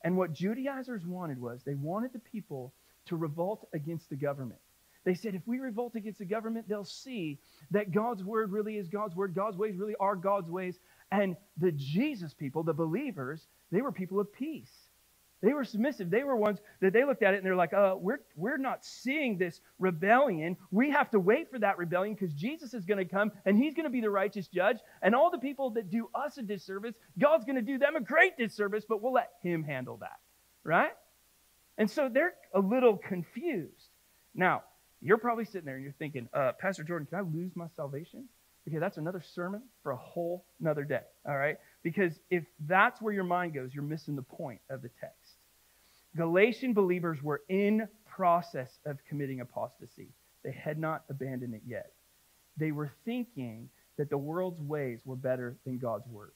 And 0.05 0.17
what 0.17 0.33
Judaizers 0.33 1.07
wanted 1.07 1.41
was 1.41 1.63
they 1.65 1.75
wanted 1.75 2.13
the 2.13 2.21
people 2.21 2.73
to 3.07 3.17
revolt 3.17 3.67
against 3.75 4.09
the 4.09 4.17
government. 4.17 4.61
They 5.05 5.15
said, 5.15 5.35
if 5.35 5.43
we 5.47 5.59
revolt 5.59 5.95
against 5.95 6.19
the 6.19 6.27
government, 6.27 6.69
they'll 6.69 6.85
see 6.85 7.39
that 7.71 7.91
God's 7.91 8.23
word 8.23 8.53
really 8.53 8.77
is 8.77 8.89
God's 8.89 9.17
word, 9.17 9.35
God's 9.35 9.57
ways 9.57 9.77
really 9.77 9.97
are 9.99 10.15
God's 10.15 10.51
ways. 10.51 10.79
And 11.13 11.37
the 11.57 11.73
Jesus 11.73 12.35
people, 12.35 12.63
the 12.63 12.73
believers, 12.73 13.47
they 13.73 13.83
were 13.83 13.93
people 13.93 14.21
of 14.21 14.33
peace. 14.33 14.71
They 15.43 15.55
were 15.55 15.65
submissive. 15.65 16.11
They 16.11 16.23
were 16.23 16.37
ones 16.37 16.59
that 16.81 16.93
they 16.93 17.05
looked 17.05 17.23
at 17.23 17.33
it 17.33 17.39
and 17.39 17.47
they're 17.47 17.57
like, 17.57 17.73
uh, 17.73 17.95
we're, 17.99 18.21
we're 18.37 18.59
not 18.59 18.85
seeing 18.85 19.39
this 19.39 19.61
rebellion. 19.79 20.57
We 20.71 20.91
have 20.91 21.11
to 21.13 21.19
wait 21.19 21.51
for 21.51 21.59
that 21.59 21.79
rebellion 21.79 22.15
because 22.15 22.35
Jesus 22.35 22.75
is 22.75 22.85
going 22.85 22.99
to 22.99 23.07
come 23.07 23.33
and 23.47 23.57
he's 23.57 23.75
going 23.75 23.85
to 23.85 23.91
be 23.91 24.03
the 24.03 24.11
righteous 24.11 24.49
judge. 24.49 24.79
And 25.01 25.15
all 25.15 25.31
the 25.31 25.39
people 25.39 25.71
that 25.71 25.91
do 25.91 26.11
us 26.15 26.37
a 26.37 26.43
disservice, 26.43 26.95
God's 27.19 27.47
going 27.47 27.57
to 27.57 27.63
do 27.63 27.79
them 27.79 27.97
a 27.97 28.01
great 28.01 28.37
disservice, 28.37 28.85
but 28.87 29.03
we'll 29.03 29.15
let 29.15 29.31
him 29.43 29.63
handle 29.63 29.97
that. 29.99 30.19
Right? 30.63 30.93
And 31.79 31.91
so 31.91 32.11
they're 32.13 32.35
a 32.55 32.61
little 32.61 32.99
confused. 32.99 33.89
Now, 34.35 34.63
you're 35.01 35.17
probably 35.17 35.47
sitting 35.47 35.65
there 35.65 35.77
and 35.77 35.85
you're 35.85 35.95
thinking, 35.99 36.29
uh, 36.35 36.53
Pastor 36.61 36.85
Jordan, 36.85 37.07
can 37.07 37.19
I 37.19 37.23
lose 37.23 37.57
my 37.57 37.69
salvation? 37.75 38.29
Okay, 38.69 38.79
that's 38.79 38.99
another 38.99 39.23
sermon 39.35 39.63
for 39.83 39.93
a 39.93 39.97
whole 39.97 40.45
another 40.61 40.85
day. 40.85 41.01
All 41.27 41.37
right? 41.37 41.59
Because 41.83 42.13
if 42.31 42.45
that's 42.67 43.01
where 43.01 43.13
your 43.13 43.25
mind 43.25 43.55
goes, 43.55 43.75
you're 43.75 43.83
missing 43.83 44.17
the 44.17 44.23
point 44.23 44.61
of 44.69 44.83
the 44.83 44.91
text. 45.01 45.35
Galatian 46.17 46.73
believers 46.75 47.23
were 47.23 47.43
in 47.49 47.89
process 48.05 48.79
of 48.85 48.99
committing 49.09 49.41
apostasy. 49.41 50.09
They 50.45 50.53
had 50.53 50.79
not 50.79 51.05
abandoned 51.09 51.55
it 51.55 51.63
yet. 51.67 51.93
They 52.57 52.73
were 52.73 52.91
thinking 53.05 53.71
that 53.97 54.11
the 54.11 54.19
world's 54.19 54.61
ways 54.61 55.01
were 55.05 55.17
better 55.17 55.57
than 55.65 55.79
God's 55.79 56.07
word. 56.09 56.33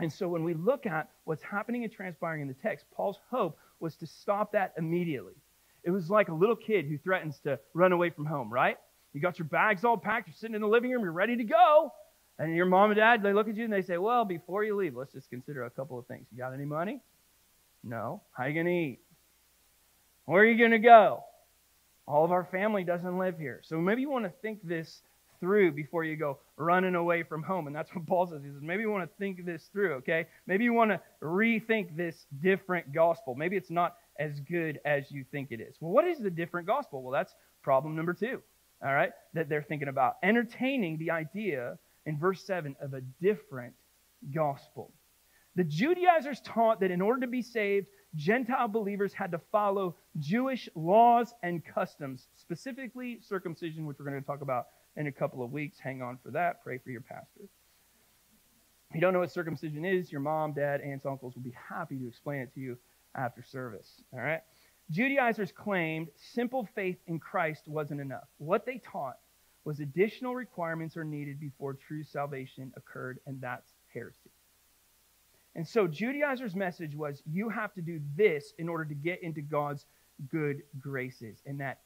And 0.00 0.12
so 0.12 0.28
when 0.28 0.44
we 0.44 0.54
look 0.54 0.86
at 0.86 1.08
what's 1.24 1.42
happening 1.42 1.84
and 1.84 1.92
transpiring 1.92 2.42
in 2.42 2.48
the 2.48 2.54
text, 2.54 2.86
Paul's 2.94 3.18
hope 3.30 3.58
was 3.80 3.96
to 3.96 4.06
stop 4.06 4.52
that 4.52 4.74
immediately. 4.76 5.34
It 5.84 5.90
was 5.90 6.10
like 6.10 6.28
a 6.28 6.34
little 6.34 6.56
kid 6.56 6.86
who 6.86 6.98
threatens 6.98 7.38
to 7.40 7.58
run 7.74 7.92
away 7.92 8.10
from 8.10 8.26
home, 8.26 8.52
right? 8.52 8.76
You 9.12 9.20
got 9.20 9.38
your 9.38 9.48
bags 9.48 9.84
all 9.84 9.96
packed, 9.96 10.28
you're 10.28 10.34
sitting 10.34 10.54
in 10.54 10.60
the 10.60 10.68
living 10.68 10.90
room, 10.90 11.02
you're 11.02 11.12
ready 11.12 11.36
to 11.36 11.44
go. 11.44 11.92
And 12.38 12.54
your 12.54 12.66
mom 12.66 12.90
and 12.90 12.98
dad, 12.98 13.22
they 13.22 13.32
look 13.32 13.48
at 13.48 13.56
you 13.56 13.64
and 13.64 13.72
they 13.72 13.82
say, 13.82 13.98
Well, 13.98 14.24
before 14.24 14.62
you 14.62 14.76
leave, 14.76 14.94
let's 14.94 15.12
just 15.12 15.28
consider 15.28 15.64
a 15.64 15.70
couple 15.70 15.98
of 15.98 16.06
things. 16.06 16.26
You 16.30 16.38
got 16.38 16.54
any 16.54 16.64
money? 16.64 17.00
No. 17.82 18.22
How 18.32 18.44
are 18.44 18.48
you 18.48 18.54
going 18.54 18.66
to 18.66 18.72
eat? 18.72 19.00
Where 20.26 20.42
are 20.42 20.46
you 20.46 20.58
going 20.58 20.72
to 20.72 20.78
go? 20.78 21.24
All 22.06 22.24
of 22.24 22.32
our 22.32 22.44
family 22.44 22.84
doesn't 22.84 23.18
live 23.18 23.38
here. 23.38 23.60
So 23.64 23.78
maybe 23.78 24.02
you 24.02 24.10
want 24.10 24.24
to 24.24 24.32
think 24.40 24.60
this 24.62 25.02
through 25.40 25.72
before 25.72 26.04
you 26.04 26.16
go 26.16 26.38
running 26.56 26.94
away 26.94 27.22
from 27.22 27.42
home. 27.42 27.66
And 27.66 27.74
that's 27.74 27.94
what 27.94 28.06
Paul 28.06 28.26
says. 28.26 28.42
He 28.42 28.50
says, 28.50 28.62
maybe 28.62 28.82
you 28.82 28.90
want 28.90 29.08
to 29.08 29.16
think 29.18 29.44
this 29.44 29.68
through, 29.72 29.94
okay? 29.94 30.26
Maybe 30.46 30.64
you 30.64 30.72
want 30.72 30.90
to 30.90 31.00
rethink 31.22 31.96
this 31.96 32.26
different 32.42 32.92
gospel. 32.92 33.34
Maybe 33.34 33.56
it's 33.56 33.70
not 33.70 33.96
as 34.18 34.40
good 34.40 34.80
as 34.84 35.10
you 35.10 35.24
think 35.30 35.52
it 35.52 35.60
is. 35.60 35.76
Well, 35.80 35.92
what 35.92 36.06
is 36.06 36.18
the 36.18 36.30
different 36.30 36.66
gospel? 36.66 37.02
Well, 37.02 37.12
that's 37.12 37.34
problem 37.62 37.94
number 37.94 38.14
two, 38.14 38.42
all 38.84 38.94
right, 38.94 39.10
that 39.34 39.48
they're 39.48 39.62
thinking 39.62 39.88
about. 39.88 40.16
Entertaining 40.22 40.98
the 40.98 41.10
idea 41.10 41.78
in 42.06 42.18
verse 42.18 42.44
7 42.46 42.76
of 42.80 42.94
a 42.94 43.00
different 43.20 43.74
gospel. 44.34 44.92
The 45.56 45.64
Judaizers 45.64 46.40
taught 46.42 46.80
that 46.80 46.90
in 46.90 47.00
order 47.00 47.22
to 47.22 47.26
be 47.26 47.42
saved, 47.42 47.88
Gentile 48.14 48.68
believers 48.68 49.12
had 49.12 49.32
to 49.32 49.40
follow 49.50 49.96
Jewish 50.18 50.68
laws 50.74 51.34
and 51.42 51.64
customs, 51.64 52.28
specifically 52.36 53.18
circumcision, 53.20 53.84
which 53.84 53.98
we're 53.98 54.08
going 54.08 54.20
to 54.20 54.26
talk 54.26 54.40
about 54.40 54.66
in 54.96 55.08
a 55.08 55.12
couple 55.12 55.42
of 55.42 55.52
weeks. 55.52 55.78
Hang 55.78 56.00
on 56.00 56.18
for 56.22 56.30
that. 56.30 56.62
Pray 56.62 56.78
for 56.78 56.90
your 56.90 57.00
pastor. 57.00 57.42
If 58.90 58.94
you 58.94 59.00
don't 59.00 59.12
know 59.12 59.18
what 59.18 59.30
circumcision 59.30 59.84
is, 59.84 60.10
your 60.10 60.20
mom, 60.20 60.54
dad, 60.54 60.80
aunts, 60.80 61.04
uncles 61.04 61.34
will 61.34 61.42
be 61.42 61.54
happy 61.68 61.98
to 61.98 62.08
explain 62.08 62.40
it 62.40 62.54
to 62.54 62.60
you 62.60 62.78
after 63.14 63.42
service. 63.42 64.02
All 64.14 64.20
right? 64.20 64.40
Judaizers 64.90 65.52
claimed 65.52 66.08
simple 66.16 66.66
faith 66.74 66.98
in 67.06 67.18
Christ 67.18 67.68
wasn't 67.68 68.00
enough. 68.00 68.28
What 68.38 68.64
they 68.64 68.78
taught 68.78 69.18
was 69.64 69.80
additional 69.80 70.34
requirements 70.34 70.96
are 70.96 71.04
needed 71.04 71.38
before 71.38 71.74
true 71.74 72.02
salvation 72.02 72.72
occurred, 72.76 73.18
and 73.26 73.40
that's 73.40 73.74
heresy. 73.92 74.30
And 75.54 75.66
so 75.66 75.86
Judaizers' 75.86 76.54
message 76.54 76.94
was 76.94 77.22
you 77.30 77.48
have 77.48 77.74
to 77.74 77.82
do 77.82 78.00
this 78.16 78.54
in 78.58 78.68
order 78.68 78.84
to 78.84 78.94
get 78.94 79.22
into 79.22 79.42
God's 79.42 79.84
good 80.30 80.62
graces. 80.80 81.42
And 81.44 81.60
that 81.60 81.80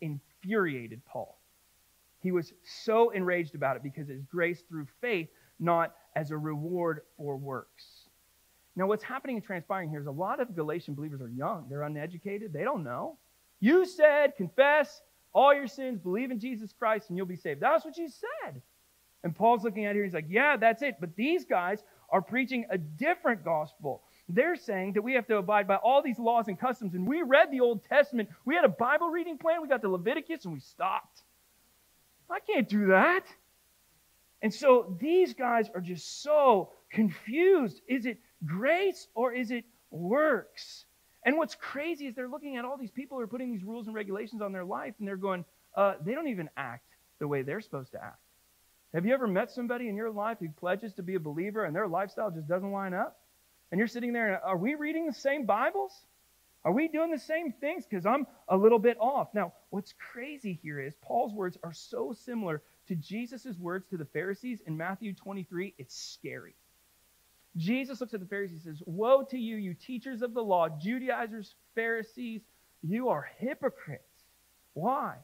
infuriated 0.00 1.04
Paul. 1.04 1.38
He 2.20 2.32
was 2.32 2.52
so 2.64 3.10
enraged 3.10 3.54
about 3.54 3.76
it 3.76 3.82
because 3.82 4.08
it's 4.08 4.22
grace 4.22 4.62
through 4.68 4.86
faith, 5.00 5.28
not 5.60 5.94
as 6.16 6.30
a 6.30 6.38
reward 6.38 7.02
for 7.16 7.36
works. 7.36 7.97
Now, 8.78 8.86
what's 8.86 9.02
happening 9.02 9.34
and 9.34 9.44
transpiring 9.44 9.90
here 9.90 9.98
is 9.98 10.06
a 10.06 10.12
lot 10.12 10.38
of 10.38 10.54
Galatian 10.54 10.94
believers 10.94 11.20
are 11.20 11.28
young. 11.28 11.66
They're 11.68 11.82
uneducated. 11.82 12.52
They 12.52 12.62
don't 12.62 12.84
know. 12.84 13.18
You 13.58 13.84
said, 13.84 14.36
confess 14.36 15.02
all 15.32 15.52
your 15.52 15.66
sins, 15.66 15.98
believe 15.98 16.30
in 16.30 16.38
Jesus 16.38 16.72
Christ, 16.78 17.08
and 17.08 17.16
you'll 17.16 17.26
be 17.26 17.34
saved. 17.34 17.60
That's 17.60 17.84
what 17.84 17.96
you 17.96 18.08
said. 18.08 18.62
And 19.24 19.34
Paul's 19.34 19.64
looking 19.64 19.84
at 19.86 19.96
here, 19.96 20.04
he's 20.04 20.14
like, 20.14 20.26
yeah, 20.28 20.56
that's 20.56 20.82
it. 20.82 20.98
But 21.00 21.16
these 21.16 21.44
guys 21.44 21.82
are 22.10 22.22
preaching 22.22 22.66
a 22.70 22.78
different 22.78 23.44
gospel. 23.44 24.04
They're 24.28 24.54
saying 24.54 24.92
that 24.92 25.02
we 25.02 25.14
have 25.14 25.26
to 25.26 25.38
abide 25.38 25.66
by 25.66 25.76
all 25.76 26.00
these 26.00 26.20
laws 26.20 26.46
and 26.46 26.56
customs. 26.56 26.94
And 26.94 27.04
we 27.04 27.22
read 27.22 27.50
the 27.50 27.58
Old 27.58 27.84
Testament. 27.84 28.28
We 28.44 28.54
had 28.54 28.64
a 28.64 28.68
Bible 28.68 29.08
reading 29.08 29.38
plan. 29.38 29.60
We 29.60 29.66
got 29.66 29.82
to 29.82 29.88
Leviticus 29.88 30.44
and 30.44 30.54
we 30.54 30.60
stopped. 30.60 31.22
I 32.30 32.38
can't 32.38 32.68
do 32.68 32.86
that. 32.86 33.24
And 34.40 34.54
so 34.54 34.96
these 35.00 35.34
guys 35.34 35.68
are 35.74 35.80
just 35.80 36.22
so 36.22 36.70
confused. 36.92 37.80
Is 37.88 38.06
it 38.06 38.18
grace 38.44 39.08
or 39.14 39.32
is 39.32 39.50
it 39.50 39.64
works? 39.90 40.84
And 41.24 41.36
what's 41.36 41.54
crazy 41.54 42.06
is 42.06 42.14
they're 42.14 42.28
looking 42.28 42.56
at 42.56 42.64
all 42.64 42.76
these 42.76 42.90
people 42.90 43.18
who 43.18 43.22
are 43.24 43.28
putting 43.28 43.52
these 43.52 43.64
rules 43.64 43.86
and 43.86 43.94
regulations 43.94 44.40
on 44.42 44.52
their 44.52 44.64
life 44.64 44.94
and 44.98 45.06
they're 45.06 45.16
going, 45.16 45.44
uh, 45.74 45.94
they 46.04 46.14
don't 46.14 46.28
even 46.28 46.48
act 46.56 46.86
the 47.18 47.28
way 47.28 47.42
they're 47.42 47.60
supposed 47.60 47.92
to 47.92 48.02
act. 48.02 48.20
Have 48.94 49.04
you 49.04 49.12
ever 49.12 49.26
met 49.26 49.50
somebody 49.50 49.88
in 49.88 49.96
your 49.96 50.10
life 50.10 50.38
who 50.40 50.48
pledges 50.48 50.94
to 50.94 51.02
be 51.02 51.14
a 51.14 51.20
believer 51.20 51.64
and 51.64 51.76
their 51.76 51.86
lifestyle 51.86 52.30
just 52.30 52.48
doesn't 52.48 52.72
line 52.72 52.94
up? 52.94 53.18
And 53.70 53.78
you're 53.78 53.88
sitting 53.88 54.12
there 54.12 54.34
and 54.34 54.42
are 54.42 54.56
we 54.56 54.74
reading 54.74 55.06
the 55.06 55.12
same 55.12 55.44
Bibles? 55.44 55.92
Are 56.64 56.72
we 56.72 56.88
doing 56.88 57.10
the 57.10 57.18
same 57.18 57.52
things? 57.52 57.84
Because 57.88 58.06
I'm 58.06 58.26
a 58.48 58.56
little 58.56 58.78
bit 58.78 58.96
off. 59.00 59.28
Now, 59.34 59.52
what's 59.70 59.94
crazy 60.12 60.58
here 60.62 60.80
is 60.80 60.94
Paul's 61.02 61.32
words 61.32 61.58
are 61.62 61.72
so 61.72 62.12
similar 62.12 62.62
to 62.88 62.96
Jesus' 62.96 63.58
words 63.58 63.86
to 63.90 63.96
the 63.96 64.06
Pharisees 64.06 64.60
in 64.66 64.76
Matthew 64.76 65.12
23, 65.14 65.74
it's 65.78 65.94
scary. 65.94 66.54
Jesus 67.58 68.00
looks 68.00 68.14
at 68.14 68.20
the 68.20 68.26
Pharisees 68.26 68.64
and 68.64 68.76
says, 68.76 68.82
Woe 68.86 69.24
to 69.24 69.36
you, 69.36 69.56
you 69.56 69.74
teachers 69.74 70.22
of 70.22 70.32
the 70.32 70.42
law, 70.42 70.68
Judaizers, 70.68 71.56
Pharisees, 71.74 72.42
you 72.82 73.08
are 73.08 73.28
hypocrites. 73.38 74.02
Why? 74.74 75.16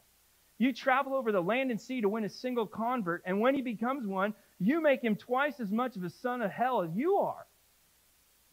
You 0.59 0.73
travel 0.73 1.15
over 1.15 1.31
the 1.31 1.41
land 1.41 1.71
and 1.71 1.81
sea 1.81 2.01
to 2.01 2.09
win 2.09 2.25
a 2.25 2.29
single 2.29 2.67
convert, 2.67 3.23
and 3.25 3.41
when 3.41 3.55
he 3.55 3.63
becomes 3.63 4.07
one, 4.07 4.35
you 4.59 4.83
make 4.83 5.03
him 5.03 5.17
twice 5.17 5.61
as 5.61 5.71
much 5.71 5.97
of 5.97 6.03
a 6.03 6.11
son 6.11 6.43
of 6.43 6.51
hell 6.51 6.83
as 6.83 6.91
you 6.95 7.17
are. 7.17 7.47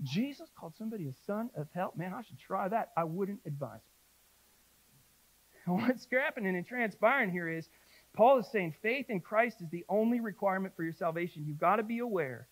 Jesus 0.03 0.49
called 0.55 0.75
somebody 0.77 1.07
a 1.07 1.13
son 1.25 1.49
of 1.55 1.67
hell. 1.73 1.93
Man, 1.95 2.13
I 2.13 2.21
should 2.21 2.39
try 2.39 2.67
that. 2.67 2.91
I 2.95 3.03
wouldn't 3.03 3.39
advise 3.45 3.79
it. 5.65 5.69
What's 5.69 6.07
happening 6.11 6.55
and 6.55 6.65
transpiring 6.65 7.31
here 7.31 7.49
is 7.49 7.67
Paul 8.13 8.39
is 8.39 8.47
saying 8.51 8.75
faith 8.81 9.09
in 9.09 9.21
Christ 9.21 9.61
is 9.61 9.69
the 9.69 9.85
only 9.89 10.19
requirement 10.19 10.75
for 10.75 10.83
your 10.83 10.93
salvation. 10.93 11.45
You've 11.45 11.59
got 11.59 11.77
to 11.77 11.83
be 11.83 11.99
aware 11.99 12.47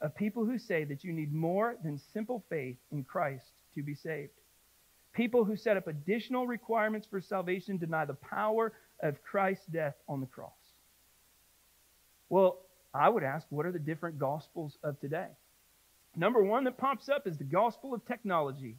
of 0.00 0.14
people 0.14 0.44
who 0.44 0.58
say 0.58 0.84
that 0.84 1.04
you 1.04 1.12
need 1.12 1.32
more 1.32 1.76
than 1.82 1.98
simple 2.12 2.44
faith 2.48 2.76
in 2.92 3.04
Christ 3.04 3.52
to 3.74 3.82
be 3.82 3.94
saved. 3.94 4.32
People 5.12 5.44
who 5.44 5.56
set 5.56 5.76
up 5.76 5.86
additional 5.86 6.46
requirements 6.46 7.06
for 7.06 7.20
salvation 7.20 7.78
deny 7.78 8.04
the 8.04 8.14
power 8.14 8.72
of 9.00 9.22
Christ's 9.22 9.66
death 9.66 9.94
on 10.08 10.20
the 10.20 10.26
cross. 10.26 10.50
Well, 12.28 12.58
I 12.92 13.08
would 13.08 13.22
ask, 13.22 13.46
what 13.50 13.66
are 13.66 13.72
the 13.72 13.78
different 13.78 14.18
gospels 14.18 14.76
of 14.82 15.00
today? 15.00 15.28
Number 16.16 16.42
one 16.42 16.64
that 16.64 16.78
pops 16.78 17.08
up 17.08 17.26
is 17.26 17.38
the 17.38 17.44
gospel 17.44 17.94
of 17.94 18.04
technology. 18.06 18.76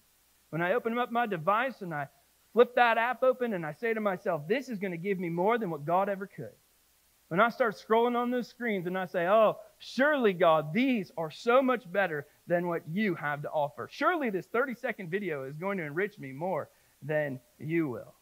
When 0.50 0.62
I 0.62 0.74
open 0.74 0.98
up 0.98 1.12
my 1.12 1.26
device 1.26 1.82
and 1.82 1.94
I 1.94 2.08
flip 2.54 2.76
that 2.76 2.98
app 2.98 3.24
open 3.24 3.54
and 3.54 3.66
I 3.66 3.74
say 3.74 3.94
to 3.94 4.00
myself, 4.00 4.48
this 4.48 4.70
is 4.70 4.80
going 4.80 4.92
to 4.92 4.98
give 4.98 5.20
me 5.20 5.30
more 5.30 5.58
than 5.58 5.70
what 5.70 5.86
God 5.86 6.08
ever 6.08 6.28
could. 6.28 6.56
When 7.30 7.40
I 7.40 7.50
start 7.50 7.76
scrolling 7.76 8.16
on 8.16 8.30
those 8.30 8.48
screens 8.48 8.86
and 8.86 8.98
I 8.98 9.06
say, 9.06 9.28
oh, 9.28 9.58
surely, 9.80 10.34
God, 10.34 10.74
these 10.74 11.12
are 11.18 11.32
so 11.32 11.62
much 11.62 11.92
better 11.92 12.28
than 12.48 12.68
what 12.68 12.84
you 12.88 13.16
have 13.16 13.42
to 13.42 13.50
offer. 13.50 13.90
Surely 13.92 14.30
this 14.30 14.46
30 14.46 14.76
second 14.76 15.10
video 15.10 15.44
is 15.44 15.56
going 15.56 15.78
to 15.80 15.84
enrich 15.84 16.20
me 16.20 16.32
more 16.32 16.70
than 17.02 17.40
you 17.60 17.88
will. 17.88 18.14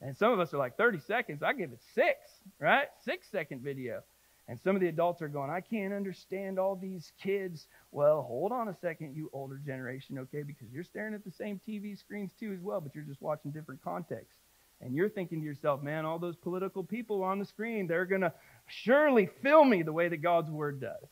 And 0.00 0.16
some 0.16 0.32
of 0.32 0.40
us 0.40 0.52
are 0.52 0.58
like, 0.58 0.76
30 0.76 0.98
seconds, 0.98 1.42
I 1.44 1.52
give 1.52 1.70
it 1.70 1.80
six, 1.94 2.18
right? 2.58 2.88
Six 3.04 3.28
second 3.30 3.62
video. 3.62 4.02
And 4.48 4.60
some 4.60 4.74
of 4.74 4.82
the 4.82 4.88
adults 4.88 5.22
are 5.22 5.28
going, 5.28 5.50
I 5.50 5.60
can't 5.60 5.94
understand 5.94 6.58
all 6.58 6.74
these 6.74 7.12
kids. 7.22 7.68
Well, 7.92 8.22
hold 8.22 8.50
on 8.50 8.66
a 8.66 8.74
second, 8.80 9.14
you 9.14 9.30
older 9.32 9.60
generation, 9.64 10.18
okay? 10.18 10.42
Because 10.42 10.66
you're 10.72 10.82
staring 10.82 11.14
at 11.14 11.24
the 11.24 11.30
same 11.30 11.60
TV 11.66 11.96
screens 11.96 12.32
too, 12.38 12.52
as 12.52 12.60
well, 12.60 12.80
but 12.80 12.92
you're 12.92 13.04
just 13.04 13.22
watching 13.22 13.52
different 13.52 13.82
contexts. 13.84 14.41
And 14.82 14.94
you're 14.94 15.08
thinking 15.08 15.40
to 15.40 15.46
yourself, 15.46 15.82
man, 15.82 16.04
all 16.04 16.18
those 16.18 16.36
political 16.36 16.82
people 16.82 17.22
on 17.22 17.38
the 17.38 17.44
screen, 17.44 17.86
they're 17.86 18.04
going 18.04 18.22
to 18.22 18.32
surely 18.66 19.30
fill 19.42 19.64
me 19.64 19.82
the 19.82 19.92
way 19.92 20.08
that 20.08 20.18
God's 20.18 20.50
word 20.50 20.80
does. 20.80 21.08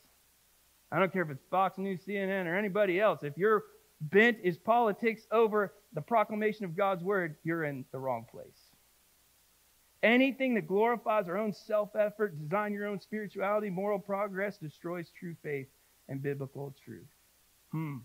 I 0.91 0.99
don't 0.99 1.13
care 1.13 1.21
if 1.21 1.29
it's 1.29 1.45
Fox 1.49 1.77
News, 1.77 2.01
CNN, 2.05 2.47
or 2.47 2.57
anybody 2.57 2.99
else. 2.99 3.23
If 3.23 3.37
your 3.37 3.63
bent 4.01 4.39
is 4.43 4.57
politics 4.57 5.21
over 5.31 5.73
the 5.93 6.01
proclamation 6.01 6.65
of 6.65 6.75
God's 6.75 7.03
word, 7.03 7.37
you're 7.43 7.63
in 7.63 7.85
the 7.93 7.99
wrong 7.99 8.25
place. 8.29 8.59
Anything 10.03 10.55
that 10.55 10.67
glorifies 10.67 11.29
our 11.29 11.37
own 11.37 11.53
self 11.53 11.95
effort, 11.95 12.37
design 12.37 12.73
your 12.73 12.87
own 12.87 12.99
spirituality, 12.99 13.69
moral 13.69 13.99
progress, 13.99 14.57
destroys 14.57 15.11
true 15.17 15.35
faith 15.43 15.67
and 16.09 16.21
biblical 16.21 16.75
truth. 16.83 17.07
Hmm. 17.71 17.97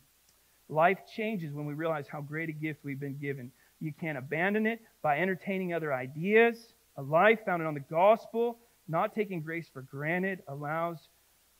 Life 0.68 0.98
changes 1.16 1.52
when 1.52 1.64
we 1.64 1.74
realize 1.74 2.06
how 2.06 2.20
great 2.20 2.48
a 2.48 2.52
gift 2.52 2.80
we've 2.84 3.00
been 3.00 3.18
given. 3.18 3.50
You 3.80 3.92
can't 3.92 4.18
abandon 4.18 4.66
it 4.66 4.80
by 5.02 5.18
entertaining 5.18 5.74
other 5.74 5.92
ideas. 5.92 6.74
A 6.96 7.02
life 7.02 7.40
founded 7.44 7.66
on 7.66 7.74
the 7.74 7.80
gospel, 7.80 8.58
not 8.88 9.14
taking 9.14 9.42
grace 9.42 9.68
for 9.72 9.82
granted, 9.82 10.42
allows 10.48 11.08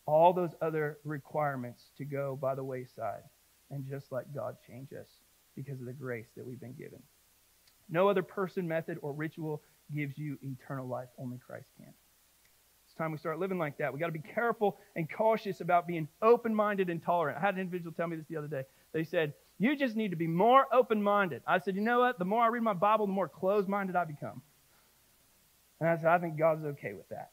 all 0.06 0.32
those 0.32 0.54
other 0.62 0.98
requirements 1.04 1.90
to 1.98 2.04
go 2.04 2.38
by 2.40 2.54
the 2.54 2.64
wayside 2.64 3.22
and 3.70 3.84
just 3.84 4.12
let 4.12 4.34
God 4.34 4.56
change 4.66 4.92
us 4.92 5.08
because 5.56 5.80
of 5.80 5.86
the 5.86 5.92
grace 5.92 6.28
that 6.36 6.46
we've 6.46 6.60
been 6.60 6.74
given. 6.74 7.02
No 7.88 8.08
other 8.08 8.22
person, 8.22 8.66
method, 8.66 8.98
or 9.02 9.12
ritual 9.12 9.62
gives 9.94 10.16
you 10.16 10.38
eternal 10.42 10.86
life. 10.86 11.08
Only 11.18 11.38
Christ 11.38 11.68
can. 11.76 11.92
It's 12.84 12.94
time 12.94 13.12
we 13.12 13.18
start 13.18 13.38
living 13.38 13.58
like 13.58 13.78
that. 13.78 13.92
We 13.92 13.98
got 13.98 14.06
to 14.06 14.12
be 14.12 14.18
careful 14.20 14.78
and 14.94 15.10
cautious 15.10 15.60
about 15.60 15.86
being 15.86 16.08
open 16.22 16.54
minded 16.54 16.88
and 16.88 17.02
tolerant. 17.02 17.38
I 17.38 17.40
had 17.40 17.54
an 17.54 17.60
individual 17.60 17.92
tell 17.92 18.06
me 18.06 18.16
this 18.16 18.26
the 18.28 18.36
other 18.36 18.48
day. 18.48 18.62
They 18.92 19.04
said, 19.04 19.34
You 19.58 19.76
just 19.76 19.96
need 19.96 20.10
to 20.10 20.16
be 20.16 20.26
more 20.26 20.66
open 20.72 21.02
minded. 21.02 21.42
I 21.46 21.58
said, 21.58 21.76
You 21.76 21.80
know 21.80 22.00
what? 22.00 22.18
The 22.18 22.24
more 22.24 22.42
I 22.42 22.48
read 22.48 22.62
my 22.62 22.74
Bible, 22.74 23.06
the 23.06 23.12
more 23.12 23.28
closed 23.28 23.68
minded 23.68 23.96
I 23.96 24.04
become. 24.04 24.42
And 25.80 25.88
I 25.88 25.96
said, 25.96 26.06
I 26.06 26.18
think 26.18 26.38
God's 26.38 26.64
okay 26.64 26.92
with 26.92 27.08
that. 27.10 27.30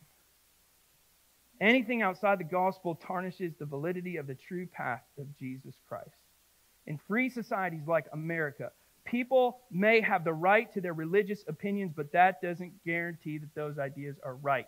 Anything 1.62 2.02
outside 2.02 2.40
the 2.40 2.46
gospel 2.46 2.96
tarnishes 2.96 3.54
the 3.58 3.66
validity 3.66 4.18
of 4.18 4.28
the 4.28 4.36
true 4.36 4.68
path 4.68 5.04
of 5.18 5.28
Jesus 5.38 5.76
Christ. 5.88 6.10
In 6.88 7.00
free 7.08 7.30
societies 7.30 7.88
like 7.88 8.06
America, 8.12 8.72
people 9.06 9.60
may 9.72 10.02
have 10.02 10.24
the 10.24 10.34
right 10.34 10.72
to 10.74 10.82
their 10.82 10.94
religious 10.94 11.44
opinions, 11.48 11.94
but 11.96 12.12
that 12.12 12.42
doesn't 12.42 12.84
guarantee 12.84 13.38
that 13.38 13.54
those 13.56 13.78
ideas 13.80 14.18
are 14.24 14.36
right. 14.36 14.68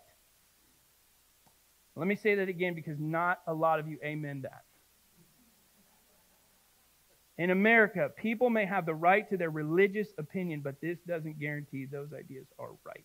Let 1.96 2.06
me 2.06 2.16
say 2.16 2.34
that 2.36 2.48
again 2.48 2.74
because 2.74 2.98
not 2.98 3.40
a 3.46 3.54
lot 3.54 3.80
of 3.80 3.88
you 3.88 3.98
amen 4.04 4.42
that. 4.42 4.64
In 7.38 7.50
America, 7.50 8.10
people 8.16 8.48
may 8.48 8.64
have 8.64 8.86
the 8.86 8.94
right 8.94 9.28
to 9.28 9.36
their 9.36 9.50
religious 9.50 10.08
opinion, 10.18 10.60
but 10.60 10.80
this 10.80 10.98
doesn't 11.06 11.38
guarantee 11.38 11.84
those 11.84 12.12
ideas 12.12 12.46
are 12.58 12.70
right. 12.84 13.04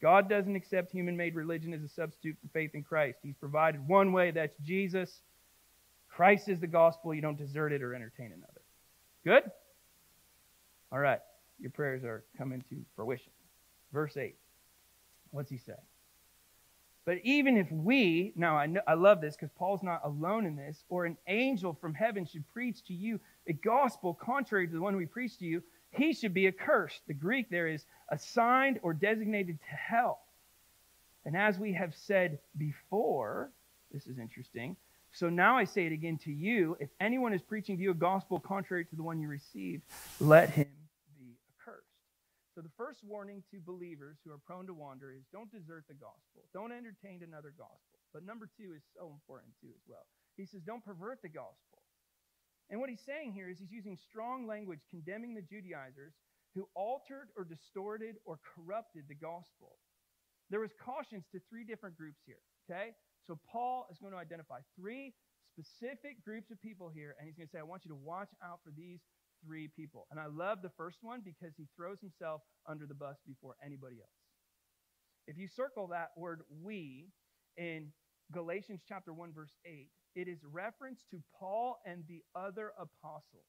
God 0.00 0.30
doesn't 0.30 0.56
accept 0.56 0.90
human 0.90 1.16
made 1.16 1.34
religion 1.34 1.74
as 1.74 1.82
a 1.82 1.88
substitute 1.88 2.36
for 2.40 2.48
faith 2.48 2.70
in 2.74 2.82
Christ. 2.82 3.18
He's 3.22 3.36
provided 3.36 3.86
one 3.86 4.12
way, 4.12 4.30
that's 4.30 4.56
Jesus. 4.62 5.20
Christ 6.08 6.48
is 6.48 6.58
the 6.58 6.66
gospel. 6.66 7.14
You 7.14 7.20
don't 7.20 7.36
desert 7.38 7.72
it 7.72 7.82
or 7.82 7.94
entertain 7.94 8.32
another. 8.32 8.62
Good? 9.24 9.50
All 10.90 10.98
right. 10.98 11.20
Your 11.60 11.70
prayers 11.70 12.02
are 12.02 12.24
coming 12.38 12.64
to 12.70 12.76
fruition. 12.96 13.32
Verse 13.92 14.16
8. 14.16 14.34
What's 15.30 15.50
he 15.50 15.58
say? 15.58 15.74
But 17.10 17.18
even 17.24 17.56
if 17.56 17.66
we, 17.72 18.32
now 18.36 18.56
I, 18.56 18.66
know, 18.66 18.82
I 18.86 18.94
love 18.94 19.20
this 19.20 19.34
because 19.34 19.50
Paul's 19.58 19.82
not 19.82 20.00
alone 20.04 20.46
in 20.46 20.54
this, 20.54 20.84
or 20.88 21.06
an 21.06 21.16
angel 21.26 21.74
from 21.80 21.92
heaven 21.92 22.24
should 22.24 22.48
preach 22.52 22.84
to 22.84 22.94
you 22.94 23.18
a 23.48 23.52
gospel 23.52 24.14
contrary 24.14 24.68
to 24.68 24.72
the 24.72 24.80
one 24.80 24.94
we 24.94 25.06
preach 25.06 25.36
to 25.38 25.44
you, 25.44 25.60
he 25.90 26.12
should 26.12 26.32
be 26.32 26.46
accursed. 26.46 27.00
The 27.08 27.14
Greek 27.14 27.50
there 27.50 27.66
is 27.66 27.84
assigned 28.10 28.78
or 28.84 28.94
designated 28.94 29.58
to 29.58 29.74
hell. 29.74 30.20
And 31.24 31.36
as 31.36 31.58
we 31.58 31.72
have 31.72 31.96
said 31.96 32.38
before, 32.56 33.50
this 33.92 34.06
is 34.06 34.20
interesting. 34.20 34.76
So 35.10 35.28
now 35.28 35.58
I 35.58 35.64
say 35.64 35.86
it 35.86 35.92
again 35.92 36.16
to 36.18 36.30
you 36.30 36.76
if 36.78 36.90
anyone 37.00 37.32
is 37.32 37.42
preaching 37.42 37.76
to 37.76 37.82
you 37.82 37.90
a 37.90 37.94
gospel 37.94 38.38
contrary 38.38 38.84
to 38.84 38.94
the 38.94 39.02
one 39.02 39.20
you 39.20 39.26
received, 39.26 39.82
let 40.20 40.50
him 40.50 40.68
so, 42.60 42.68
the 42.68 42.76
first 42.76 43.00
warning 43.00 43.40
to 43.48 43.56
believers 43.64 44.20
who 44.20 44.28
are 44.28 44.44
prone 44.44 44.68
to 44.68 44.76
wander 44.76 45.16
is 45.16 45.24
don't 45.32 45.48
desert 45.48 45.88
the 45.88 45.96
gospel. 45.96 46.44
Don't 46.52 46.76
entertain 46.76 47.24
another 47.24 47.56
gospel. 47.56 47.96
But 48.12 48.28
number 48.28 48.52
two 48.52 48.76
is 48.76 48.84
so 48.92 49.08
important 49.08 49.56
too, 49.64 49.72
as 49.72 49.80
well. 49.88 50.04
He 50.36 50.44
says, 50.44 50.60
don't 50.60 50.84
pervert 50.84 51.24
the 51.24 51.32
gospel. 51.32 51.80
And 52.68 52.76
what 52.76 52.92
he's 52.92 53.00
saying 53.00 53.32
here 53.32 53.48
is 53.48 53.56
he's 53.56 53.72
using 53.72 53.96
strong 53.96 54.44
language 54.44 54.84
condemning 54.92 55.32
the 55.32 55.40
Judaizers 55.40 56.12
who 56.52 56.68
altered 56.76 57.32
or 57.32 57.48
distorted 57.48 58.20
or 58.28 58.36
corrupted 58.44 59.08
the 59.08 59.16
gospel. 59.16 59.80
There 60.52 60.60
was 60.60 60.76
cautions 60.76 61.24
to 61.32 61.40
three 61.48 61.64
different 61.64 61.96
groups 61.96 62.20
here, 62.28 62.44
okay? 62.68 62.92
So 63.24 63.40
Paul 63.48 63.88
is 63.88 63.96
going 63.96 64.12
to 64.12 64.20
identify 64.20 64.60
three 64.76 65.16
specific 65.48 66.20
groups 66.28 66.50
of 66.52 66.60
people 66.60 66.92
here, 66.92 67.16
and 67.16 67.24
he's 67.24 67.40
going 67.40 67.48
to 67.48 67.52
say, 67.56 67.58
I 67.58 67.64
want 67.64 67.88
you 67.88 67.90
to 67.96 68.02
watch 68.04 68.36
out 68.44 68.60
for 68.60 68.68
these 68.76 69.00
three 69.44 69.68
people. 69.68 70.06
And 70.10 70.20
I 70.20 70.26
love 70.26 70.62
the 70.62 70.70
first 70.76 70.98
one 71.02 71.20
because 71.24 71.54
he 71.56 71.66
throws 71.76 72.00
himself 72.00 72.42
under 72.68 72.86
the 72.86 72.94
bus 72.94 73.16
before 73.26 73.56
anybody 73.64 73.96
else. 74.00 74.10
If 75.26 75.38
you 75.38 75.48
circle 75.48 75.88
that 75.88 76.10
word 76.16 76.42
we 76.62 77.08
in 77.56 77.92
Galatians 78.32 78.82
chapter 78.88 79.12
1 79.12 79.32
verse 79.32 79.56
8, 79.64 79.88
it 80.14 80.28
is 80.28 80.38
reference 80.50 81.04
to 81.10 81.22
Paul 81.38 81.78
and 81.86 82.04
the 82.08 82.22
other 82.34 82.72
apostles. 82.78 83.46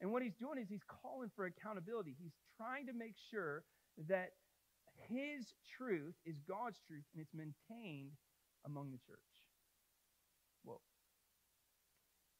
And 0.00 0.12
what 0.12 0.22
he's 0.22 0.34
doing 0.34 0.58
is 0.58 0.68
he's 0.68 0.86
calling 1.02 1.30
for 1.34 1.46
accountability. 1.46 2.14
He's 2.18 2.34
trying 2.56 2.86
to 2.86 2.92
make 2.92 3.14
sure 3.30 3.64
that 4.08 4.30
his 5.08 5.52
truth 5.76 6.14
is 6.24 6.36
God's 6.48 6.78
truth 6.86 7.04
and 7.14 7.22
it's 7.22 7.34
maintained 7.34 8.12
among 8.64 8.90
the 8.90 8.98
church. 8.98 9.18
Whoa. 10.64 10.80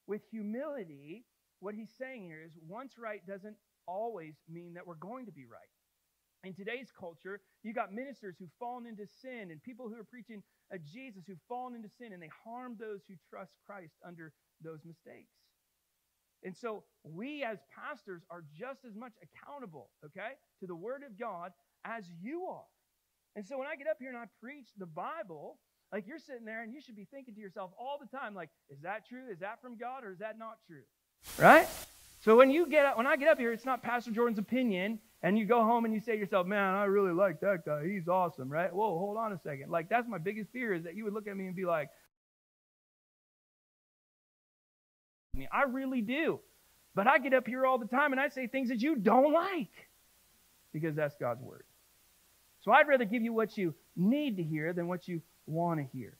With 0.06 0.22
humility, 0.30 1.24
what 1.60 1.74
he's 1.74 1.90
saying 1.98 2.24
here 2.24 2.42
is 2.44 2.52
once 2.66 2.94
right 2.98 3.26
doesn't 3.26 3.56
always 3.86 4.34
mean 4.48 4.74
that 4.74 4.86
we're 4.86 4.94
going 4.94 5.26
to 5.26 5.32
be 5.32 5.44
right. 5.44 5.72
In 6.44 6.54
today's 6.54 6.92
culture, 6.94 7.40
you 7.64 7.74
got 7.74 7.92
ministers 7.92 8.36
who've 8.38 8.54
fallen 8.60 8.86
into 8.86 9.06
sin 9.20 9.50
and 9.50 9.62
people 9.62 9.88
who 9.88 9.96
are 9.96 10.04
preaching 10.04 10.42
a 10.72 10.78
Jesus 10.78 11.24
who've 11.26 11.36
fallen 11.48 11.74
into 11.74 11.88
sin 11.98 12.12
and 12.12 12.22
they 12.22 12.30
harm 12.44 12.76
those 12.78 13.00
who 13.08 13.14
trust 13.28 13.54
Christ 13.66 13.94
under 14.06 14.32
those 14.62 14.84
mistakes. 14.84 15.34
And 16.44 16.56
so 16.56 16.84
we 17.02 17.42
as 17.42 17.58
pastors 17.74 18.22
are 18.30 18.44
just 18.56 18.84
as 18.86 18.94
much 18.94 19.14
accountable, 19.18 19.90
okay, 20.06 20.38
to 20.60 20.66
the 20.66 20.76
Word 20.76 21.02
of 21.02 21.18
God 21.18 21.50
as 21.84 22.04
you 22.22 22.46
are. 22.46 22.70
And 23.34 23.44
so 23.44 23.58
when 23.58 23.66
I 23.66 23.74
get 23.74 23.88
up 23.88 23.96
here 23.98 24.08
and 24.08 24.18
I 24.18 24.26
preach 24.40 24.68
the 24.78 24.86
Bible, 24.86 25.58
like 25.92 26.06
you're 26.06 26.20
sitting 26.20 26.44
there 26.44 26.62
and 26.62 26.72
you 26.72 26.80
should 26.80 26.96
be 26.96 27.08
thinking 27.10 27.34
to 27.34 27.40
yourself 27.40 27.72
all 27.78 27.98
the 28.00 28.16
time, 28.16 28.34
like, 28.34 28.50
is 28.70 28.80
that 28.82 29.08
true? 29.08 29.26
Is 29.32 29.40
that 29.40 29.60
from 29.60 29.76
God 29.76 30.04
or 30.04 30.12
is 30.12 30.18
that 30.18 30.38
not 30.38 30.58
true? 30.66 30.86
Right? 31.38 31.68
So 32.20 32.36
when 32.36 32.50
you 32.50 32.66
get 32.66 32.84
up, 32.84 32.96
when 32.96 33.06
I 33.06 33.16
get 33.16 33.28
up 33.28 33.38
here, 33.38 33.52
it's 33.52 33.64
not 33.64 33.82
Pastor 33.82 34.10
Jordan's 34.10 34.38
opinion, 34.38 34.98
and 35.22 35.38
you 35.38 35.44
go 35.44 35.62
home 35.62 35.84
and 35.84 35.94
you 35.94 36.00
say 36.00 36.12
to 36.12 36.18
yourself, 36.18 36.46
man, 36.46 36.74
I 36.74 36.84
really 36.84 37.12
like 37.12 37.40
that 37.40 37.64
guy. 37.64 37.86
He's 37.86 38.08
awesome, 38.08 38.48
right? 38.48 38.72
Whoa, 38.72 38.98
hold 38.98 39.16
on 39.16 39.32
a 39.32 39.38
second. 39.38 39.70
Like, 39.70 39.88
that's 39.88 40.08
my 40.08 40.18
biggest 40.18 40.50
fear 40.52 40.74
is 40.74 40.84
that 40.84 40.94
you 40.96 41.04
would 41.04 41.12
look 41.12 41.26
at 41.26 41.36
me 41.36 41.46
and 41.46 41.56
be 41.56 41.64
like, 41.64 41.90
I 45.52 45.62
really 45.64 46.00
do. 46.00 46.40
But 46.94 47.06
I 47.06 47.18
get 47.18 47.32
up 47.32 47.46
here 47.46 47.64
all 47.64 47.78
the 47.78 47.86
time 47.86 48.12
and 48.12 48.20
I 48.20 48.28
say 48.28 48.46
things 48.48 48.70
that 48.70 48.80
you 48.80 48.96
don't 48.96 49.32
like 49.32 49.70
because 50.72 50.96
that's 50.96 51.14
God's 51.14 51.42
word. 51.42 51.64
So 52.64 52.72
I'd 52.72 52.88
rather 52.88 53.04
give 53.04 53.22
you 53.22 53.32
what 53.32 53.56
you 53.56 53.74
need 53.96 54.36
to 54.38 54.42
hear 54.42 54.72
than 54.72 54.88
what 54.88 55.06
you 55.06 55.22
want 55.46 55.78
to 55.80 55.86
hear. 55.96 56.16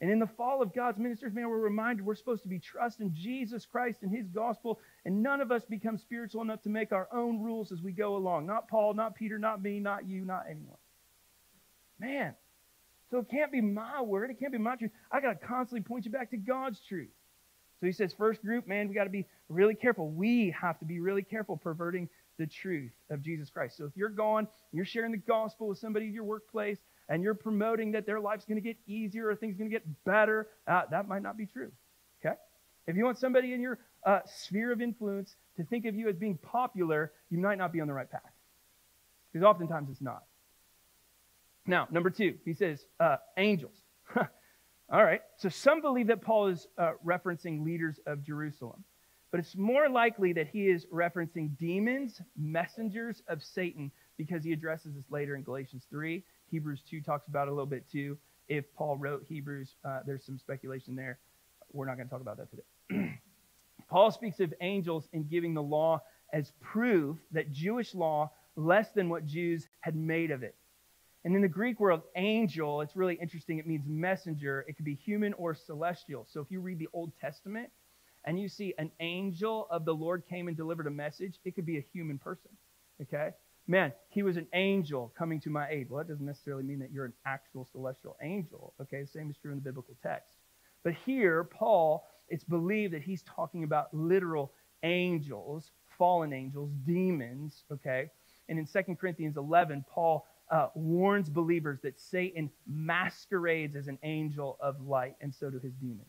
And 0.00 0.10
in 0.10 0.18
the 0.18 0.26
fall 0.26 0.60
of 0.60 0.74
God's 0.74 0.98
ministers, 0.98 1.32
man, 1.32 1.48
we're 1.48 1.58
reminded 1.58 2.04
we're 2.04 2.16
supposed 2.16 2.42
to 2.42 2.48
be 2.48 2.58
trusting 2.58 3.14
Jesus 3.14 3.64
Christ 3.64 3.98
and 4.02 4.14
his 4.14 4.28
gospel, 4.28 4.78
and 5.06 5.22
none 5.22 5.40
of 5.40 5.50
us 5.50 5.64
become 5.64 5.96
spiritual 5.96 6.42
enough 6.42 6.62
to 6.62 6.68
make 6.68 6.92
our 6.92 7.08
own 7.12 7.42
rules 7.42 7.72
as 7.72 7.80
we 7.80 7.92
go 7.92 8.16
along. 8.16 8.46
Not 8.46 8.68
Paul, 8.68 8.92
not 8.92 9.14
Peter, 9.14 9.38
not 9.38 9.62
me, 9.62 9.80
not 9.80 10.06
you, 10.06 10.24
not 10.26 10.44
anyone. 10.50 10.76
Man, 11.98 12.34
so 13.10 13.18
it 13.18 13.30
can't 13.30 13.50
be 13.50 13.62
my 13.62 14.02
word, 14.02 14.30
it 14.30 14.38
can't 14.38 14.52
be 14.52 14.58
my 14.58 14.76
truth. 14.76 14.90
I 15.10 15.20
got 15.20 15.40
to 15.40 15.46
constantly 15.46 15.80
point 15.80 16.04
you 16.04 16.10
back 16.10 16.30
to 16.32 16.36
God's 16.36 16.78
truth. 16.86 17.08
So 17.80 17.86
he 17.86 17.92
says, 17.92 18.14
first 18.16 18.42
group, 18.42 18.66
man, 18.66 18.88
we 18.88 18.94
got 18.94 19.04
to 19.04 19.10
be 19.10 19.26
really 19.48 19.74
careful. 19.74 20.10
We 20.10 20.54
have 20.60 20.78
to 20.80 20.84
be 20.84 20.98
really 20.98 21.22
careful 21.22 21.56
perverting 21.56 22.08
the 22.38 22.46
truth 22.46 22.92
of 23.10 23.22
Jesus 23.22 23.48
Christ. 23.50 23.76
So 23.76 23.84
if 23.84 23.96
you're 23.96 24.08
going, 24.08 24.48
you're 24.72 24.84
sharing 24.84 25.12
the 25.12 25.18
gospel 25.18 25.68
with 25.68 25.78
somebody 25.78 26.06
in 26.06 26.12
your 26.12 26.24
workplace, 26.24 26.78
and 27.08 27.22
you're 27.22 27.34
promoting 27.34 27.92
that 27.92 28.06
their 28.06 28.20
life's 28.20 28.44
going 28.44 28.56
to 28.56 28.66
get 28.66 28.76
easier 28.86 29.28
or 29.28 29.36
things 29.36 29.56
going 29.56 29.70
to 29.70 29.74
get 29.74 30.04
better, 30.04 30.48
uh, 30.66 30.82
that 30.90 31.06
might 31.06 31.22
not 31.22 31.36
be 31.36 31.46
true. 31.46 31.70
Okay? 32.24 32.34
If 32.86 32.96
you 32.96 33.04
want 33.04 33.18
somebody 33.18 33.52
in 33.52 33.60
your 33.60 33.78
uh, 34.04 34.20
sphere 34.24 34.72
of 34.72 34.80
influence 34.80 35.36
to 35.56 35.64
think 35.64 35.86
of 35.86 35.94
you 35.94 36.08
as 36.08 36.16
being 36.16 36.38
popular, 36.38 37.12
you 37.30 37.38
might 37.38 37.58
not 37.58 37.72
be 37.72 37.80
on 37.80 37.86
the 37.86 37.92
right 37.92 38.10
path. 38.10 38.22
Because 39.32 39.44
oftentimes 39.44 39.90
it's 39.90 40.00
not. 40.00 40.24
Now, 41.66 41.88
number 41.90 42.10
two, 42.10 42.34
he 42.44 42.54
says 42.54 42.84
uh, 43.00 43.16
angels. 43.36 43.76
All 44.16 45.04
right. 45.04 45.20
So 45.36 45.48
some 45.48 45.80
believe 45.80 46.06
that 46.08 46.22
Paul 46.22 46.48
is 46.48 46.68
uh, 46.78 46.92
referencing 47.04 47.64
leaders 47.64 47.98
of 48.06 48.22
Jerusalem. 48.22 48.84
But 49.32 49.40
it's 49.40 49.56
more 49.56 49.88
likely 49.88 50.32
that 50.34 50.46
he 50.46 50.68
is 50.68 50.86
referencing 50.86 51.58
demons, 51.58 52.20
messengers 52.36 53.22
of 53.26 53.42
Satan, 53.42 53.90
because 54.16 54.44
he 54.44 54.52
addresses 54.52 54.94
this 54.94 55.04
later 55.10 55.34
in 55.34 55.42
Galatians 55.42 55.84
3 55.90 56.22
Hebrews 56.50 56.82
2 56.88 57.00
talks 57.00 57.28
about 57.28 57.48
a 57.48 57.50
little 57.50 57.66
bit 57.66 57.84
too. 57.90 58.18
If 58.48 58.64
Paul 58.74 58.96
wrote 58.96 59.24
Hebrews, 59.28 59.74
uh, 59.84 60.00
there's 60.06 60.24
some 60.24 60.38
speculation 60.38 60.94
there. 60.94 61.18
We're 61.72 61.86
not 61.86 61.96
going 61.96 62.08
to 62.08 62.10
talk 62.10 62.20
about 62.20 62.36
that 62.38 62.48
today. 62.50 63.18
Paul 63.88 64.10
speaks 64.10 64.40
of 64.40 64.54
angels 64.60 65.08
in 65.12 65.24
giving 65.24 65.54
the 65.54 65.62
law 65.62 66.02
as 66.32 66.52
proof 66.60 67.16
that 67.32 67.52
Jewish 67.52 67.94
law 67.94 68.30
less 68.56 68.90
than 68.92 69.08
what 69.08 69.26
Jews 69.26 69.68
had 69.80 69.96
made 69.96 70.30
of 70.30 70.42
it. 70.42 70.54
And 71.24 71.34
in 71.34 71.42
the 71.42 71.48
Greek 71.48 71.80
world, 71.80 72.02
angel, 72.14 72.80
it's 72.82 72.94
really 72.94 73.14
interesting. 73.14 73.58
It 73.58 73.66
means 73.66 73.84
messenger. 73.88 74.64
It 74.68 74.76
could 74.76 74.84
be 74.84 74.94
human 74.94 75.32
or 75.34 75.54
celestial. 75.54 76.24
So 76.30 76.40
if 76.40 76.50
you 76.50 76.60
read 76.60 76.78
the 76.78 76.88
Old 76.92 77.12
Testament 77.20 77.68
and 78.24 78.38
you 78.38 78.48
see 78.48 78.74
an 78.78 78.92
angel 79.00 79.66
of 79.70 79.84
the 79.84 79.94
Lord 79.94 80.24
came 80.28 80.46
and 80.46 80.56
delivered 80.56 80.86
a 80.86 80.90
message, 80.90 81.40
it 81.44 81.56
could 81.56 81.66
be 81.66 81.78
a 81.78 81.84
human 81.92 82.18
person. 82.18 82.50
Okay? 83.02 83.30
Man, 83.66 83.92
he 84.08 84.22
was 84.22 84.36
an 84.36 84.46
angel 84.54 85.12
coming 85.16 85.40
to 85.40 85.50
my 85.50 85.68
aid. 85.68 85.88
Well, 85.90 85.98
that 85.98 86.08
doesn't 86.08 86.24
necessarily 86.24 86.62
mean 86.62 86.78
that 86.80 86.92
you're 86.92 87.04
an 87.04 87.12
actual 87.24 87.64
celestial 87.64 88.16
angel. 88.22 88.74
Okay, 88.80 89.02
the 89.02 89.06
same 89.06 89.30
is 89.30 89.36
true 89.36 89.52
in 89.52 89.58
the 89.58 89.64
biblical 89.64 89.96
text. 90.02 90.34
But 90.84 90.94
here, 90.94 91.44
Paul, 91.44 92.06
it's 92.28 92.44
believed 92.44 92.94
that 92.94 93.02
he's 93.02 93.22
talking 93.22 93.64
about 93.64 93.92
literal 93.92 94.52
angels, 94.82 95.70
fallen 95.98 96.32
angels, 96.32 96.70
demons. 96.86 97.64
Okay, 97.72 98.10
and 98.48 98.58
in 98.58 98.66
2 98.66 98.96
Corinthians 98.96 99.36
11, 99.36 99.84
Paul 99.88 100.26
uh, 100.50 100.68
warns 100.74 101.28
believers 101.28 101.80
that 101.82 102.00
Satan 102.00 102.50
masquerades 102.66 103.74
as 103.74 103.88
an 103.88 103.98
angel 104.02 104.56
of 104.60 104.80
light, 104.80 105.16
and 105.20 105.34
so 105.34 105.50
do 105.50 105.58
his 105.58 105.74
demons. 105.74 106.06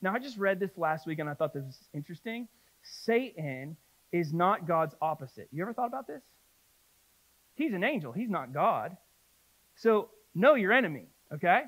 Now, 0.00 0.12
I 0.14 0.18
just 0.18 0.36
read 0.36 0.58
this 0.58 0.76
last 0.76 1.06
week 1.06 1.20
and 1.20 1.30
I 1.30 1.34
thought 1.34 1.54
this 1.54 1.64
was 1.64 1.88
interesting. 1.94 2.48
Satan 2.82 3.76
is 4.10 4.32
not 4.32 4.66
God's 4.66 4.96
opposite. 5.00 5.48
You 5.52 5.62
ever 5.62 5.72
thought 5.72 5.86
about 5.86 6.08
this? 6.08 6.22
He's 7.54 7.72
an 7.74 7.84
angel, 7.84 8.12
he's 8.12 8.30
not 8.30 8.52
God. 8.52 8.96
So 9.76 10.08
know 10.34 10.54
your 10.54 10.72
enemy, 10.72 11.06
okay? 11.32 11.62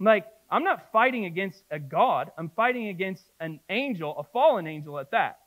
Like, 0.00 0.26
I'm 0.50 0.64
not 0.64 0.92
fighting 0.92 1.24
against 1.24 1.62
a 1.70 1.78
God, 1.78 2.30
I'm 2.36 2.50
fighting 2.50 2.88
against 2.88 3.24
an 3.40 3.60
angel, 3.70 4.16
a 4.18 4.24
fallen 4.24 4.66
angel 4.66 4.98
at 4.98 5.10
that. 5.12 5.38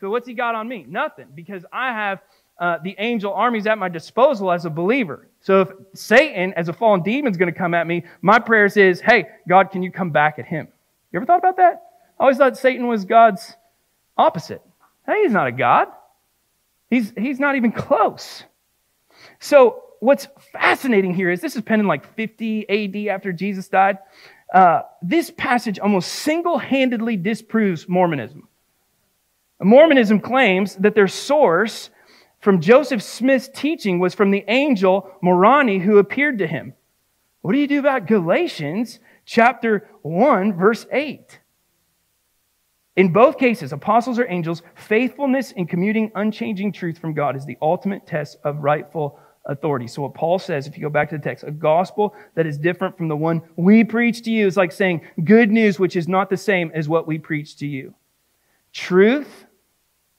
So, 0.00 0.10
what's 0.10 0.26
he 0.26 0.34
got 0.34 0.54
on 0.54 0.66
me? 0.66 0.84
Nothing, 0.88 1.28
because 1.34 1.64
I 1.72 1.92
have 1.92 2.22
uh, 2.58 2.78
the 2.82 2.96
angel 2.98 3.32
armies 3.32 3.66
at 3.66 3.78
my 3.78 3.88
disposal 3.88 4.50
as 4.50 4.64
a 4.64 4.70
believer. 4.70 5.28
So, 5.40 5.60
if 5.60 5.70
Satan, 5.94 6.52
as 6.54 6.68
a 6.68 6.72
fallen 6.72 7.02
demon, 7.02 7.30
is 7.30 7.36
going 7.36 7.52
to 7.52 7.58
come 7.58 7.72
at 7.72 7.86
me, 7.86 8.04
my 8.20 8.38
prayers 8.40 8.76
is, 8.76 9.00
hey, 9.00 9.26
God, 9.48 9.70
can 9.70 9.82
you 9.82 9.92
come 9.92 10.10
back 10.10 10.38
at 10.38 10.46
him? 10.46 10.66
You 11.12 11.18
ever 11.18 11.26
thought 11.26 11.38
about 11.38 11.56
that? 11.58 11.82
I 12.18 12.24
always 12.24 12.36
thought 12.36 12.56
Satan 12.56 12.88
was 12.88 13.04
God's 13.04 13.56
opposite. 14.16 14.62
Hey, 15.06 15.22
he's 15.22 15.32
not 15.32 15.46
a 15.46 15.52
God. 15.52 15.88
He's, 16.90 17.12
he's 17.16 17.38
not 17.38 17.56
even 17.56 17.72
close. 17.72 18.44
So, 19.42 19.82
what's 19.98 20.28
fascinating 20.52 21.14
here 21.14 21.28
is 21.28 21.40
this 21.40 21.56
is 21.56 21.62
penned 21.62 21.80
in 21.80 21.88
like 21.88 22.14
50 22.14 22.68
AD 22.68 23.12
after 23.12 23.32
Jesus 23.32 23.66
died. 23.66 23.98
Uh, 24.54 24.82
this 25.02 25.32
passage 25.32 25.80
almost 25.80 26.12
single 26.12 26.58
handedly 26.58 27.16
disproves 27.16 27.88
Mormonism. 27.88 28.46
Mormonism 29.60 30.20
claims 30.20 30.76
that 30.76 30.94
their 30.94 31.08
source 31.08 31.90
from 32.38 32.60
Joseph 32.60 33.02
Smith's 33.02 33.50
teaching 33.52 33.98
was 33.98 34.14
from 34.14 34.30
the 34.30 34.44
angel 34.46 35.10
Moroni 35.20 35.80
who 35.80 35.98
appeared 35.98 36.38
to 36.38 36.46
him. 36.46 36.74
What 37.40 37.52
do 37.52 37.58
you 37.58 37.66
do 37.66 37.80
about 37.80 38.06
Galatians 38.06 39.00
chapter 39.24 39.88
1, 40.02 40.52
verse 40.52 40.86
8? 40.92 41.40
In 42.94 43.12
both 43.12 43.38
cases, 43.38 43.72
apostles 43.72 44.20
or 44.20 44.30
angels, 44.30 44.62
faithfulness 44.76 45.50
in 45.50 45.66
commuting 45.66 46.12
unchanging 46.14 46.70
truth 46.70 46.98
from 46.98 47.14
God 47.14 47.34
is 47.34 47.44
the 47.44 47.58
ultimate 47.60 48.06
test 48.06 48.36
of 48.44 48.58
rightful 48.58 49.18
authority. 49.44 49.86
So, 49.86 50.02
what 50.02 50.14
Paul 50.14 50.38
says, 50.38 50.66
if 50.66 50.76
you 50.76 50.82
go 50.82 50.90
back 50.90 51.10
to 51.10 51.18
the 51.18 51.22
text, 51.22 51.44
a 51.44 51.50
gospel 51.50 52.14
that 52.34 52.46
is 52.46 52.58
different 52.58 52.96
from 52.96 53.08
the 53.08 53.16
one 53.16 53.42
we 53.56 53.84
preach 53.84 54.22
to 54.22 54.30
you 54.30 54.46
is 54.46 54.56
like 54.56 54.72
saying 54.72 55.02
good 55.24 55.50
news, 55.50 55.78
which 55.78 55.96
is 55.96 56.08
not 56.08 56.30
the 56.30 56.36
same 56.36 56.70
as 56.74 56.88
what 56.88 57.06
we 57.06 57.18
preach 57.18 57.56
to 57.56 57.66
you. 57.66 57.94
Truth, 58.72 59.46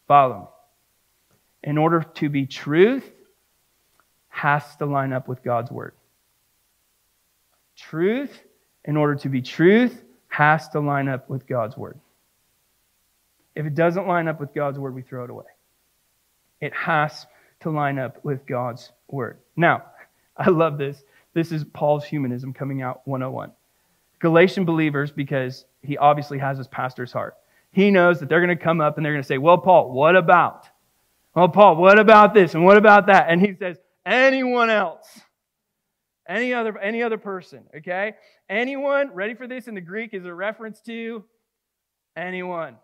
follow 0.07 0.39
me. 0.39 1.69
In 1.69 1.77
order 1.77 2.03
to 2.15 2.29
be 2.29 2.45
truth, 2.45 3.09
has 4.27 4.75
to 4.77 4.85
line 4.85 5.13
up 5.13 5.27
with 5.27 5.43
God's 5.43 5.71
word. 5.71 5.93
Truth, 7.77 8.37
in 8.85 8.97
order 8.97 9.15
to 9.15 9.29
be 9.29 9.41
truth, 9.41 10.03
has 10.27 10.67
to 10.69 10.79
line 10.79 11.07
up 11.07 11.29
with 11.29 11.47
God's 11.47 11.77
word. 11.77 11.99
If 13.55 13.65
it 13.65 13.75
doesn't 13.75 14.07
line 14.07 14.27
up 14.27 14.39
with 14.39 14.53
God's 14.53 14.79
word, 14.79 14.95
we 14.95 15.03
throw 15.03 15.23
it 15.23 15.29
away. 15.29 15.45
It 16.59 16.73
has 16.73 17.25
to 17.63 17.71
line 17.71 17.99
up 17.99 18.23
with 18.23 18.45
God's 18.45 18.91
word. 19.09 19.39
Now, 19.55 19.83
I 20.37 20.49
love 20.49 20.77
this. 20.77 21.03
This 21.33 21.51
is 21.51 21.63
Paul's 21.63 22.05
humanism 22.05 22.53
coming 22.53 22.81
out 22.81 23.01
101. 23.05 23.51
Galatian 24.19 24.65
believers, 24.65 25.11
because 25.11 25.65
he 25.81 25.97
obviously 25.97 26.37
has 26.37 26.57
his 26.57 26.67
pastor's 26.67 27.11
heart, 27.11 27.35
he 27.71 27.91
knows 27.91 28.19
that 28.19 28.29
they're 28.29 28.45
going 28.45 28.55
to 28.55 28.63
come 28.63 28.79
up 28.79 28.97
and 28.97 29.05
they're 29.05 29.13
going 29.13 29.23
to 29.23 29.27
say, 29.27 29.37
Well, 29.37 29.57
Paul, 29.57 29.91
what 29.91 30.15
about? 30.15 30.67
Well, 31.35 31.49
Paul, 31.49 31.75
what 31.75 31.97
about 31.99 32.33
this 32.33 32.53
and 32.53 32.63
what 32.63 32.77
about 32.77 33.07
that? 33.07 33.27
And 33.29 33.41
he 33.41 33.55
says, 33.55 33.77
Anyone 34.05 34.69
else? 34.69 35.07
Any 36.27 36.53
other, 36.53 36.77
any 36.77 37.03
other 37.03 37.17
person, 37.17 37.63
okay? 37.77 38.13
Anyone, 38.49 39.13
ready 39.13 39.33
for 39.33 39.47
this 39.47 39.67
in 39.67 39.75
the 39.75 39.81
Greek, 39.81 40.13
is 40.13 40.23
a 40.25 40.33
reference 40.33 40.79
to 40.81 41.25
anyone. 42.15 42.77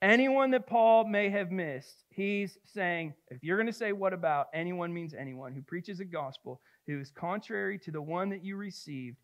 Anyone 0.00 0.52
that 0.52 0.68
Paul 0.68 1.08
may 1.08 1.28
have 1.30 1.50
missed, 1.50 2.04
he's 2.10 2.56
saying, 2.64 3.14
if 3.30 3.42
you're 3.42 3.56
going 3.56 3.66
to 3.66 3.72
say 3.72 3.92
what 3.92 4.12
about, 4.12 4.46
anyone 4.54 4.94
means 4.94 5.12
anyone 5.12 5.52
who 5.52 5.62
preaches 5.62 5.98
a 5.98 6.04
gospel 6.04 6.60
who 6.86 7.00
is 7.00 7.10
contrary 7.10 7.78
to 7.80 7.90
the 7.90 8.00
one 8.00 8.28
that 8.28 8.44
you 8.44 8.56
received, 8.56 9.16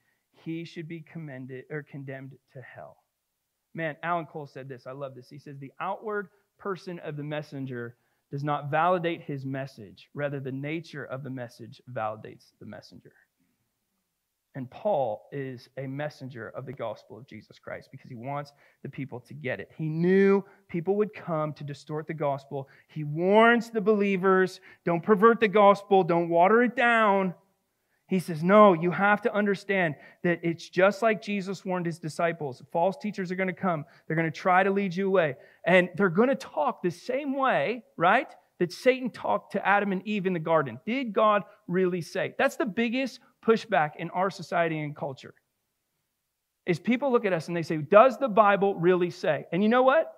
he 0.45 0.65
should 0.65 0.89
be 0.89 1.01
commended 1.01 1.65
or 1.71 1.85
condemned 1.85 2.33
to 2.53 2.61
hell. 2.61 2.97
Man, 3.73 3.97
Alan 4.03 4.27
Cole 4.27 4.49
said 4.49 4.69
this. 4.69 4.87
I 4.87 4.93
love 4.93 5.15
this. 5.15 5.29
He 5.29 5.39
says, 5.39 5.59
The 5.59 5.73
outward 5.81 6.29
person 6.59 6.99
of 7.01 7.17
the 7.17 7.23
messenger 7.23 7.97
does 8.33 8.43
not 8.43 8.71
validate 8.71 9.23
his 9.23 9.45
message, 9.45 10.09
rather, 10.13 10.41
the 10.41 10.51
nature 10.51 11.05
of 11.05 11.23
the 11.23 11.31
message 11.31 11.81
validates 11.93 12.53
the 12.59 12.67
messenger. 12.67 13.13
And 14.57 14.71
Paul 14.71 15.29
is 15.33 15.69
a 15.79 15.87
messenger 15.87 16.51
of 16.51 16.65
the 16.65 16.73
gospel 16.73 17.19
of 17.19 17.27
Jesus 17.27 17.59
Christ 17.59 17.89
because 17.91 18.09
he 18.09 18.15
wants 18.15 18.53
the 18.85 18.89
people 18.89 19.19
to 19.21 19.35
get 19.35 19.59
it. 19.59 19.73
He 19.77 19.89
knew 19.89 20.45
people 20.69 20.95
would 20.97 21.13
come 21.13 21.53
to 21.55 21.65
distort 21.65 22.07
the 22.07 22.15
gospel. 22.15 22.69
He 22.87 23.03
warns 23.03 23.71
the 23.71 23.81
believers 23.81 24.61
don't 24.85 25.03
pervert 25.03 25.41
the 25.41 25.49
gospel, 25.49 26.05
don't 26.05 26.29
water 26.29 26.63
it 26.63 26.77
down. 26.77 27.35
He 28.07 28.21
says, 28.21 28.45
No, 28.45 28.75
you 28.75 28.91
have 28.91 29.23
to 29.23 29.35
understand 29.35 29.97
that 30.23 30.41
it's 30.43 30.69
just 30.69 31.03
like 31.03 31.23
Jesus 31.23 31.65
warned 31.65 31.87
his 31.87 31.99
disciples. 31.99 32.63
False 32.71 32.97
teachers 32.97 33.33
are 33.33 33.37
going 33.37 33.49
to 33.49 33.53
come, 33.53 33.85
they're 34.07 34.17
going 34.17 34.31
to 34.31 34.39
try 34.39 34.63
to 34.63 34.71
lead 34.71 34.95
you 34.95 35.09
away, 35.09 35.37
and 35.67 35.89
they're 35.97 36.11
going 36.11 36.29
to 36.29 36.35
talk 36.37 36.83
the 36.83 36.91
same 36.91 37.37
way, 37.37 37.83
right? 37.97 38.29
That 38.61 38.73
Satan 38.73 39.11
talked 39.11 39.53
to 39.53 39.67
Adam 39.67 39.91
and 39.91 40.07
Eve 40.07 40.27
in 40.27 40.33
the 40.33 40.39
garden. 40.39 40.79
Did 40.87 41.13
God 41.13 41.43
really 41.67 42.03
say? 42.03 42.35
That's 42.39 42.57
the 42.57 42.67
biggest 42.67 43.19
pushback 43.45 43.97
in 43.99 44.11
our 44.11 44.31
society 44.31 44.81
and 44.81 44.97
culture 44.97 45.35
is 46.67 46.79
people 46.79 47.13
look 47.13 47.25
at 47.25 47.33
us 47.33 47.49
and 47.49 47.57
they 47.57 47.63
say, 47.63 47.77
Does 47.77 48.19
the 48.19 48.29
Bible 48.29 48.75
really 48.75 49.11
say? 49.11 49.47
And 49.53 49.63
you 49.63 49.69
know 49.69 49.83
what? 49.83 50.13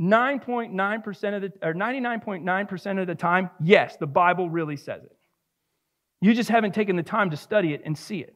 9.9% 0.00 1.36
of 1.36 1.42
the, 1.42 1.52
or 1.66 1.72
99.9% 1.72 3.00
of 3.00 3.06
the 3.06 3.14
time, 3.14 3.50
yes, 3.62 3.96
the 3.96 4.06
Bible 4.06 4.50
really 4.50 4.76
says 4.76 5.04
it. 5.04 5.16
You 6.20 6.34
just 6.34 6.50
haven't 6.50 6.74
taken 6.74 6.96
the 6.96 7.02
time 7.02 7.30
to 7.30 7.36
study 7.36 7.72
it 7.72 7.82
and 7.84 7.96
see 7.96 8.20
it. 8.20 8.34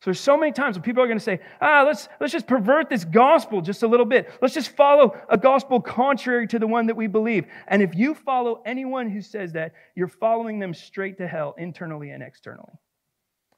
So 0.00 0.06
there's 0.06 0.20
so 0.20 0.36
many 0.36 0.50
times 0.50 0.76
when 0.76 0.82
people 0.82 1.02
are 1.02 1.06
going 1.06 1.18
to 1.18 1.24
say, 1.24 1.40
ah, 1.60 1.84
let's, 1.86 2.08
let's 2.20 2.32
just 2.32 2.46
pervert 2.46 2.88
this 2.88 3.04
gospel 3.04 3.60
just 3.60 3.82
a 3.82 3.86
little 3.86 4.06
bit. 4.06 4.30
Let's 4.40 4.54
just 4.54 4.74
follow 4.74 5.14
a 5.28 5.36
gospel 5.36 5.78
contrary 5.80 6.46
to 6.48 6.58
the 6.58 6.66
one 6.66 6.86
that 6.86 6.96
we 6.96 7.06
believe. 7.06 7.44
And 7.68 7.82
if 7.82 7.94
you 7.94 8.14
follow 8.14 8.62
anyone 8.64 9.10
who 9.10 9.20
says 9.20 9.52
that, 9.52 9.74
you're 9.94 10.08
following 10.08 10.58
them 10.58 10.72
straight 10.72 11.18
to 11.18 11.28
hell, 11.28 11.54
internally 11.58 12.10
and 12.10 12.22
externally. 12.22 12.72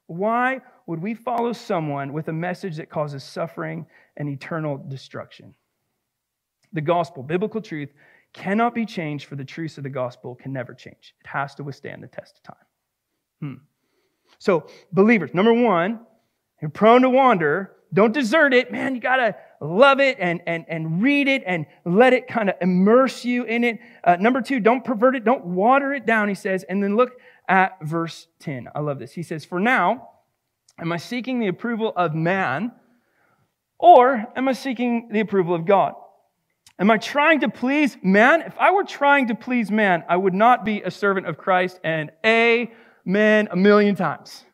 Why 0.07 0.61
would 0.85 1.01
we 1.01 1.13
follow 1.13 1.53
someone 1.53 2.13
with 2.13 2.27
a 2.27 2.33
message 2.33 2.77
that 2.77 2.89
causes 2.89 3.23
suffering 3.23 3.85
and 4.17 4.27
eternal 4.29 4.77
destruction? 4.77 5.53
The 6.73 6.81
gospel, 6.81 7.23
biblical 7.23 7.61
truth, 7.61 7.93
cannot 8.33 8.73
be 8.73 8.85
changed, 8.85 9.25
for 9.25 9.35
the 9.35 9.45
truths 9.45 9.77
of 9.77 9.83
the 9.83 9.89
gospel 9.89 10.35
can 10.35 10.51
never 10.51 10.73
change. 10.73 11.15
It 11.21 11.27
has 11.27 11.55
to 11.55 11.63
withstand 11.63 12.03
the 12.03 12.07
test 12.07 12.37
of 12.37 12.43
time. 12.43 12.65
Hmm. 13.39 13.53
So, 14.39 14.67
believers, 14.91 15.33
number 15.33 15.53
one, 15.53 15.99
you're 16.61 16.71
prone 16.71 17.03
to 17.03 17.09
wander. 17.09 17.75
Don't 17.93 18.13
desert 18.13 18.53
it. 18.53 18.71
Man, 18.71 18.95
you 18.95 19.01
got 19.01 19.17
to 19.17 19.35
love 19.61 19.99
it 19.99 20.17
and, 20.19 20.41
and, 20.47 20.65
and 20.67 21.01
read 21.01 21.27
it 21.27 21.43
and 21.45 21.65
let 21.85 22.13
it 22.13 22.27
kind 22.27 22.49
of 22.49 22.55
immerse 22.59 23.23
you 23.23 23.43
in 23.43 23.63
it. 23.63 23.79
Uh, 24.03 24.15
number 24.15 24.41
two, 24.41 24.59
don't 24.59 24.83
pervert 24.83 25.15
it. 25.15 25.23
Don't 25.23 25.45
water 25.45 25.93
it 25.93 26.05
down, 26.05 26.27
he 26.27 26.35
says. 26.35 26.63
And 26.67 26.83
then 26.83 26.95
look 26.95 27.11
at 27.47 27.77
verse 27.83 28.27
10. 28.39 28.69
I 28.73 28.79
love 28.79 28.99
this. 28.99 29.11
He 29.11 29.23
says, 29.23 29.45
For 29.45 29.59
now, 29.59 30.09
am 30.79 30.91
I 30.91 30.97
seeking 30.97 31.39
the 31.39 31.47
approval 31.47 31.93
of 31.95 32.15
man 32.15 32.71
or 33.77 34.25
am 34.35 34.47
I 34.47 34.53
seeking 34.53 35.09
the 35.11 35.19
approval 35.19 35.53
of 35.53 35.65
God? 35.65 35.93
Am 36.79 36.89
I 36.89 36.97
trying 36.97 37.41
to 37.41 37.49
please 37.49 37.97
man? 38.01 38.41
If 38.41 38.57
I 38.57 38.71
were 38.71 38.83
trying 38.83 39.27
to 39.27 39.35
please 39.35 39.69
man, 39.69 40.03
I 40.09 40.17
would 40.17 40.33
not 40.33 40.65
be 40.65 40.81
a 40.81 40.89
servant 40.89 41.27
of 41.27 41.37
Christ 41.37 41.79
and 41.83 42.11
amen 42.25 43.49
a 43.51 43.55
million 43.55 43.95
times. 43.95 44.45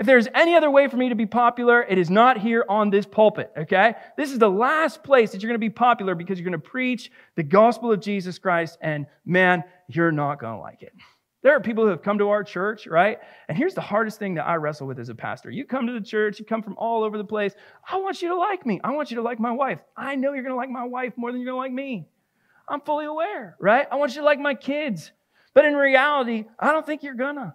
If 0.00 0.06
there's 0.06 0.28
any 0.34 0.54
other 0.54 0.70
way 0.70 0.88
for 0.88 0.96
me 0.96 1.10
to 1.10 1.14
be 1.14 1.26
popular, 1.26 1.82
it 1.82 1.98
is 1.98 2.08
not 2.08 2.38
here 2.38 2.64
on 2.70 2.88
this 2.88 3.04
pulpit, 3.04 3.52
okay? 3.54 3.96
This 4.16 4.32
is 4.32 4.38
the 4.38 4.48
last 4.48 5.04
place 5.04 5.30
that 5.30 5.42
you're 5.42 5.50
going 5.50 5.60
to 5.60 5.66
be 5.66 5.68
popular 5.68 6.14
because 6.14 6.38
you're 6.38 6.48
going 6.50 6.58
to 6.58 6.70
preach 6.70 7.12
the 7.36 7.42
gospel 7.42 7.92
of 7.92 8.00
Jesus 8.00 8.38
Christ, 8.38 8.78
and 8.80 9.04
man, 9.26 9.62
you're 9.88 10.10
not 10.10 10.40
going 10.40 10.54
to 10.54 10.58
like 10.58 10.80
it. 10.80 10.94
There 11.42 11.54
are 11.54 11.60
people 11.60 11.84
who 11.84 11.90
have 11.90 12.02
come 12.02 12.16
to 12.16 12.30
our 12.30 12.42
church, 12.42 12.86
right? 12.86 13.18
And 13.46 13.58
here's 13.58 13.74
the 13.74 13.82
hardest 13.82 14.18
thing 14.18 14.36
that 14.36 14.46
I 14.46 14.54
wrestle 14.54 14.86
with 14.86 14.98
as 14.98 15.10
a 15.10 15.14
pastor. 15.14 15.50
You 15.50 15.66
come 15.66 15.86
to 15.86 15.92
the 15.92 16.00
church, 16.00 16.38
you 16.38 16.46
come 16.46 16.62
from 16.62 16.78
all 16.78 17.04
over 17.04 17.18
the 17.18 17.24
place. 17.24 17.52
I 17.86 17.98
want 17.98 18.22
you 18.22 18.28
to 18.28 18.36
like 18.36 18.64
me. 18.64 18.80
I 18.82 18.92
want 18.92 19.10
you 19.10 19.16
to 19.16 19.22
like 19.22 19.38
my 19.38 19.52
wife. 19.52 19.80
I 19.98 20.16
know 20.16 20.32
you're 20.32 20.42
going 20.42 20.54
to 20.54 20.56
like 20.56 20.70
my 20.70 20.84
wife 20.84 21.12
more 21.18 21.30
than 21.30 21.42
you're 21.42 21.52
going 21.52 21.58
to 21.58 21.62
like 21.62 21.72
me. 21.72 22.08
I'm 22.66 22.80
fully 22.80 23.04
aware, 23.04 23.54
right? 23.60 23.86
I 23.92 23.96
want 23.96 24.14
you 24.14 24.22
to 24.22 24.24
like 24.24 24.40
my 24.40 24.54
kids. 24.54 25.12
But 25.52 25.66
in 25.66 25.74
reality, 25.74 26.46
I 26.58 26.72
don't 26.72 26.86
think 26.86 27.02
you're 27.02 27.12
gonna. 27.14 27.54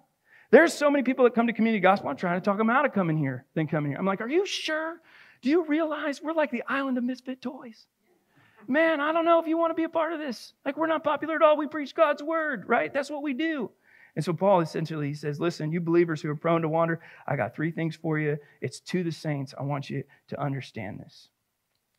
There's 0.51 0.73
so 0.73 0.89
many 0.89 1.03
people 1.03 1.25
that 1.25 1.33
come 1.33 1.47
to 1.47 1.53
community 1.53 1.81
gospel. 1.81 2.09
I'm 2.09 2.17
trying 2.17 2.39
to 2.39 2.45
talk 2.45 2.57
them 2.57 2.69
out 2.69 2.85
of 2.85 2.93
coming 2.93 3.17
here, 3.17 3.45
then 3.55 3.67
coming 3.67 3.91
here. 3.91 3.99
I'm 3.99 4.05
like, 4.05 4.21
are 4.21 4.29
you 4.29 4.45
sure? 4.45 5.01
Do 5.41 5.49
you 5.49 5.65
realize 5.65 6.21
we're 6.21 6.33
like 6.33 6.51
the 6.51 6.63
island 6.67 6.97
of 6.97 7.03
misfit 7.03 7.41
toys? 7.41 7.87
man, 8.67 8.99
I 8.99 9.11
don't 9.11 9.25
know 9.25 9.39
if 9.39 9.47
you 9.47 9.57
want 9.57 9.71
to 9.71 9.75
be 9.75 9.83
a 9.83 9.89
part 9.89 10.13
of 10.13 10.19
this. 10.19 10.53
Like, 10.65 10.77
we're 10.77 10.87
not 10.87 11.03
popular 11.03 11.35
at 11.35 11.41
all. 11.41 11.57
We 11.57 11.67
preach 11.67 11.95
God's 11.95 12.23
word, 12.23 12.67
right? 12.67 12.93
That's 12.93 13.09
what 13.09 13.23
we 13.23 13.33
do. 13.33 13.71
And 14.15 14.23
so 14.23 14.31
Paul 14.31 14.61
essentially 14.61 15.07
he 15.07 15.13
says, 15.13 15.39
listen, 15.39 15.71
you 15.71 15.81
believers 15.81 16.21
who 16.21 16.29
are 16.29 16.35
prone 16.35 16.61
to 16.61 16.69
wander, 16.69 17.01
I 17.27 17.35
got 17.35 17.53
three 17.53 17.71
things 17.71 17.95
for 17.95 18.17
you. 18.17 18.37
It's 18.61 18.79
to 18.81 19.03
the 19.03 19.11
saints. 19.11 19.53
I 19.59 19.63
want 19.63 19.89
you 19.89 20.03
to 20.29 20.41
understand 20.41 20.99
this. 20.99 21.29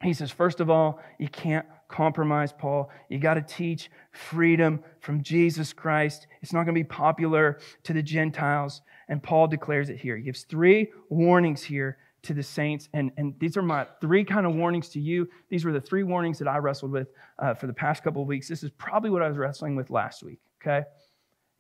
He 0.03 0.15
says, 0.15 0.31
first 0.31 0.61
of 0.61 0.71
all, 0.71 1.01
you 1.19 1.29
can't 1.29 1.67
compromise, 1.89 2.53
Paul. 2.53 2.91
You 3.09 3.19
got 3.19 3.35
to 3.35 3.43
teach 3.43 3.91
freedom 4.13 4.83
from 5.01 5.23
Jesus 5.23 5.73
Christ. 5.73 6.27
It's 6.43 6.53
not 6.53 6.65
going 6.65 6.75
to 6.75 6.81
be 6.81 6.85
popular 6.85 7.59
to 7.85 7.93
the 7.93 8.03
Gentiles. 8.03 8.83
And 9.09 9.23
Paul 9.23 9.47
declares 9.47 9.89
it 9.89 9.99
here. 9.99 10.17
He 10.17 10.25
gives 10.25 10.45
three 10.45 10.91
warnings 11.09 11.63
here 11.63 11.99
to 12.23 12.35
the 12.35 12.43
saints. 12.43 12.89
And, 12.93 13.13
and 13.17 13.35
these 13.39 13.57
are 13.57 13.63
my 13.63 13.87
three 14.01 14.25
kind 14.25 14.47
of 14.47 14.55
warnings 14.55 14.89
to 14.91 15.01
you. 15.01 15.29
These 15.49 15.65
were 15.65 15.73
the 15.73 15.81
three 15.81 16.03
warnings 16.03 16.39
that 16.41 16.49
I 16.49 16.59
wrestled 16.59 16.91
with 16.91 17.09
uh, 17.39 17.55
for 17.55 17.67
the 17.67 17.73
past 17.73 18.03
couple 18.03 18.23
of 18.23 18.29
weeks. 18.29 18.49
This 18.49 18.63
is 18.63 18.71
probably 18.71 19.11
what 19.11 19.23
I 19.23 19.29
was 19.29 19.37
wrestling 19.37 19.77
with 19.77 19.91
last 19.91 20.23
week, 20.23 20.41
okay? 20.61 20.85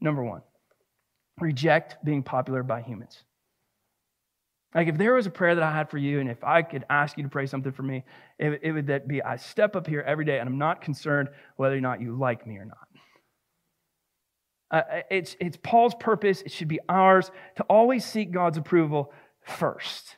Number 0.01 0.25
one, 0.25 0.43
reject 1.41 2.05
being 2.05 2.23
popular 2.23 2.63
by 2.63 2.83
humans. 2.83 3.23
Like 4.77 4.89
if 4.89 4.99
there 4.99 5.15
was 5.15 5.27
a 5.27 5.31
prayer 5.31 5.55
that 5.55 5.65
I 5.65 5.73
had 5.73 5.89
for 5.89 5.97
you, 5.97 6.21
and 6.21 6.29
if 6.29 6.45
I 6.45 6.61
could 6.61 6.85
ask 6.91 7.17
you 7.17 7.23
to 7.23 7.31
pray 7.31 7.47
something 7.47 7.73
for 7.73 7.83
me, 7.83 8.05
it, 8.39 8.61
it 8.63 8.73
would 8.73 8.89
that 8.89 9.09
be 9.09 9.23
I 9.23 9.37
step 9.37 9.75
up 9.75 9.87
here 9.87 10.03
every 10.03 10.27
day 10.27 10.39
and 10.39 10.47
I'm 10.47 10.59
not 10.59 10.83
concerned 10.83 11.31
whether 11.57 11.75
or 11.75 11.81
not 11.81 12.03
you 12.03 12.15
like 12.15 12.47
me 12.47 12.59
or 12.59 12.67
not. 12.67 12.77
Uh, 14.71 15.01
it's, 15.11 15.35
it's 15.41 15.57
Paul's 15.63 15.95
purpose, 15.99 16.43
it 16.43 16.53
should 16.53 16.69
be 16.69 16.79
ours 16.91 17.31
to 17.57 17.63
always 17.71 18.05
seek 18.05 18.33
God's 18.33 18.59
approval 18.59 19.15
first. 19.41 20.17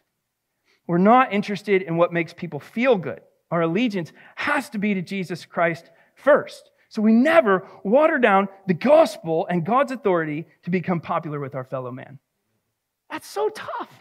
We're 0.89 0.99
not 0.99 1.33
interested 1.33 1.83
in 1.83 1.97
what 1.97 2.13
makes 2.13 2.33
people 2.33 2.59
feel 2.59 2.97
good. 2.97 3.21
Our 3.53 3.63
allegiance 3.63 4.13
has 4.35 4.71
to 4.71 4.79
be 4.79 4.93
to 4.95 5.03
Jesus 5.03 5.45
Christ 5.45 5.89
first. 6.17 6.71
So 6.89 7.01
we 7.01 7.13
never 7.13 7.69
water 7.85 8.19
down 8.19 8.49
the 8.67 8.75
gospel 8.75 9.47
and 9.49 9.65
God's 9.65 9.93
authority 9.93 10.47
to 10.65 10.71
become 10.71 11.01
popular 11.01 11.39
with 11.39 11.55
our 11.55 11.65
fellow 11.65 11.93
man. 11.93 12.19
That's 13.09 13.29
so 13.29 13.51
tough. 13.51 13.98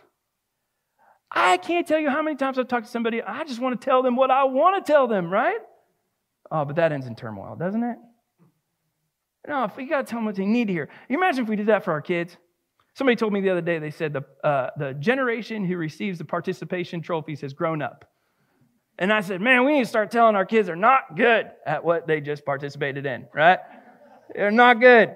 I 1.31 1.57
can't 1.57 1.87
tell 1.87 1.99
you 1.99 2.09
how 2.09 2.21
many 2.21 2.37
times 2.37 2.57
I've 2.57 2.67
talked 2.67 2.85
to 2.85 2.91
somebody, 2.91 3.21
I 3.21 3.43
just 3.43 3.59
want 3.59 3.79
to 3.79 3.85
tell 3.85 4.01
them 4.01 4.15
what 4.15 4.31
I 4.31 4.45
want 4.45 4.83
to 4.83 4.91
tell 4.91 5.07
them, 5.07 5.29
right? 5.29 5.59
Oh, 6.49 6.63
but 6.65 6.77
that 6.77 6.91
ends 6.91 7.07
in 7.07 7.15
turmoil, 7.15 7.55
doesn't 7.55 7.83
it? 7.83 7.97
No, 9.47 9.69
we 9.75 9.85
got 9.85 10.05
to 10.05 10.09
tell 10.09 10.17
them 10.17 10.25
what 10.25 10.35
they 10.35 10.45
need 10.45 10.67
to 10.67 10.73
hear. 10.73 10.89
You 11.09 11.17
imagine 11.17 11.43
if 11.43 11.49
we 11.49 11.55
did 11.55 11.67
that 11.67 11.83
for 11.83 11.91
our 11.91 12.01
kids? 12.01 12.35
Somebody 12.93 13.15
told 13.15 13.31
me 13.31 13.41
the 13.41 13.49
other 13.49 13.61
day, 13.61 13.79
they 13.79 13.91
said 13.91 14.11
the, 14.13 14.23
uh, 14.43 14.71
the 14.77 14.93
generation 14.93 15.65
who 15.65 15.77
receives 15.77 16.17
the 16.17 16.25
participation 16.25 17.01
trophies 17.01 17.41
has 17.41 17.53
grown 17.53 17.81
up. 17.81 18.05
And 18.99 19.13
I 19.13 19.21
said, 19.21 19.41
man, 19.41 19.65
we 19.65 19.73
need 19.73 19.83
to 19.83 19.89
start 19.89 20.09
telling 20.09 20.35
our 20.35 20.45
kids 20.45 20.67
they're 20.67 20.75
not 20.75 21.15
good 21.15 21.51
at 21.65 21.83
what 21.83 22.07
they 22.07 22.19
just 22.19 22.43
participated 22.43 23.05
in, 23.05 23.27
right? 23.33 23.59
They're 24.33 24.51
not 24.51 24.79
good. 24.79 25.15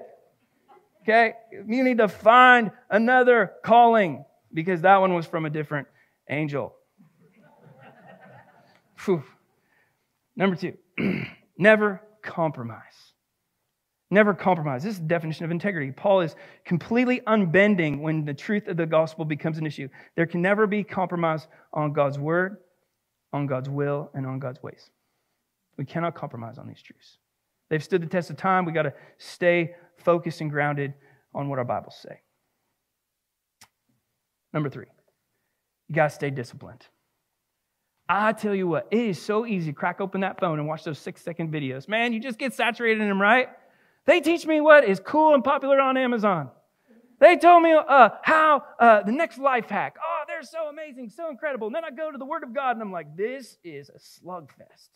Okay? 1.02 1.34
You 1.52 1.82
need 1.82 1.98
to 1.98 2.08
find 2.08 2.70
another 2.88 3.52
calling 3.64 4.24
because 4.54 4.82
that 4.82 4.98
one 4.98 5.14
was 5.14 5.26
from 5.26 5.44
a 5.44 5.50
different 5.50 5.88
angel. 6.28 6.74
Number 10.36 10.56
two, 10.56 10.76
never 11.58 12.00
compromise. 12.22 13.12
Never 14.10 14.34
compromise. 14.34 14.82
This 14.82 14.94
is 14.94 15.00
the 15.00 15.06
definition 15.06 15.44
of 15.46 15.50
integrity. 15.50 15.90
Paul 15.90 16.20
is 16.20 16.36
completely 16.64 17.22
unbending 17.26 18.02
when 18.02 18.24
the 18.24 18.34
truth 18.34 18.68
of 18.68 18.76
the 18.76 18.84
gospel 18.86 19.24
becomes 19.24 19.58
an 19.58 19.66
issue. 19.66 19.88
There 20.16 20.26
can 20.26 20.42
never 20.42 20.66
be 20.66 20.84
compromise 20.84 21.46
on 21.72 21.94
God's 21.94 22.18
word, 22.18 22.58
on 23.32 23.46
God's 23.46 23.70
will, 23.70 24.10
and 24.12 24.26
on 24.26 24.38
God's 24.38 24.62
ways. 24.62 24.90
We 25.78 25.86
cannot 25.86 26.14
compromise 26.14 26.58
on 26.58 26.68
these 26.68 26.82
truths. 26.82 27.16
They've 27.70 27.82
stood 27.82 28.02
the 28.02 28.06
test 28.06 28.28
of 28.28 28.36
time. 28.36 28.66
We 28.66 28.72
got 28.72 28.82
to 28.82 28.92
stay 29.16 29.74
focused 29.96 30.42
and 30.42 30.50
grounded 30.50 30.92
on 31.34 31.48
what 31.48 31.58
our 31.58 31.64
Bibles 31.64 31.96
say. 31.96 32.20
Number 34.52 34.68
three, 34.68 34.88
you 35.92 35.96
got 35.96 36.08
to 36.08 36.14
stay 36.14 36.30
disciplined. 36.30 36.86
I 38.08 38.32
tell 38.32 38.54
you 38.54 38.66
what, 38.66 38.88
it 38.90 38.98
is 38.98 39.20
so 39.20 39.44
easy 39.44 39.72
to 39.72 39.76
crack 39.76 40.00
open 40.00 40.22
that 40.22 40.40
phone 40.40 40.58
and 40.58 40.66
watch 40.66 40.84
those 40.84 40.98
six 40.98 41.20
second 41.20 41.52
videos. 41.52 41.86
Man, 41.86 42.14
you 42.14 42.20
just 42.20 42.38
get 42.38 42.54
saturated 42.54 43.02
in 43.02 43.08
them, 43.10 43.20
right? 43.20 43.50
They 44.06 44.20
teach 44.20 44.46
me 44.46 44.62
what 44.62 44.84
is 44.84 45.00
cool 45.00 45.34
and 45.34 45.44
popular 45.44 45.78
on 45.80 45.98
Amazon. 45.98 46.48
They 47.20 47.36
told 47.36 47.62
me 47.62 47.72
uh, 47.74 48.08
how 48.22 48.64
uh, 48.80 49.02
the 49.02 49.12
next 49.12 49.36
life 49.36 49.66
hack. 49.66 49.96
Oh, 50.02 50.22
they're 50.26 50.42
so 50.42 50.70
amazing, 50.70 51.10
so 51.10 51.28
incredible. 51.28 51.66
And 51.66 51.76
then 51.76 51.84
I 51.84 51.90
go 51.90 52.10
to 52.10 52.16
the 52.16 52.24
Word 52.24 52.42
of 52.42 52.54
God 52.54 52.70
and 52.70 52.80
I'm 52.80 52.90
like, 52.90 53.14
this 53.14 53.58
is 53.62 53.90
a 53.90 53.98
slugfest. 53.98 54.88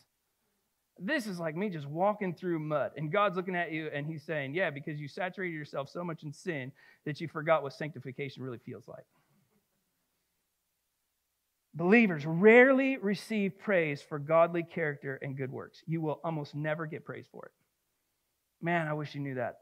This 0.97 1.27
is 1.27 1.39
like 1.39 1.55
me 1.55 1.69
just 1.69 1.85
walking 1.85 2.33
through 2.33 2.57
mud. 2.57 2.93
And 2.97 3.11
God's 3.11 3.37
looking 3.37 3.55
at 3.55 3.71
you 3.71 3.91
and 3.93 4.07
He's 4.07 4.23
saying, 4.23 4.55
yeah, 4.55 4.71
because 4.71 4.99
you 4.99 5.07
saturated 5.07 5.53
yourself 5.53 5.89
so 5.89 6.03
much 6.03 6.23
in 6.23 6.33
sin 6.33 6.71
that 7.05 7.21
you 7.21 7.27
forgot 7.27 7.61
what 7.61 7.73
sanctification 7.73 8.41
really 8.41 8.57
feels 8.65 8.87
like. 8.87 9.05
Believers 11.77 12.25
rarely 12.25 12.97
receive 12.97 13.59
praise 13.59 14.01
for 14.01 14.17
godly 14.17 14.63
character 14.63 15.19
and 15.21 15.37
good 15.37 15.51
works. 15.51 15.83
You 15.85 16.01
will 16.01 16.19
almost 16.23 16.55
never 16.55 16.87
get 16.87 17.05
praise 17.05 17.27
for 17.31 17.45
it. 17.45 17.51
Man, 18.63 18.87
I 18.87 18.93
wish 18.93 19.13
you 19.13 19.21
knew 19.21 19.35
that. 19.35 19.59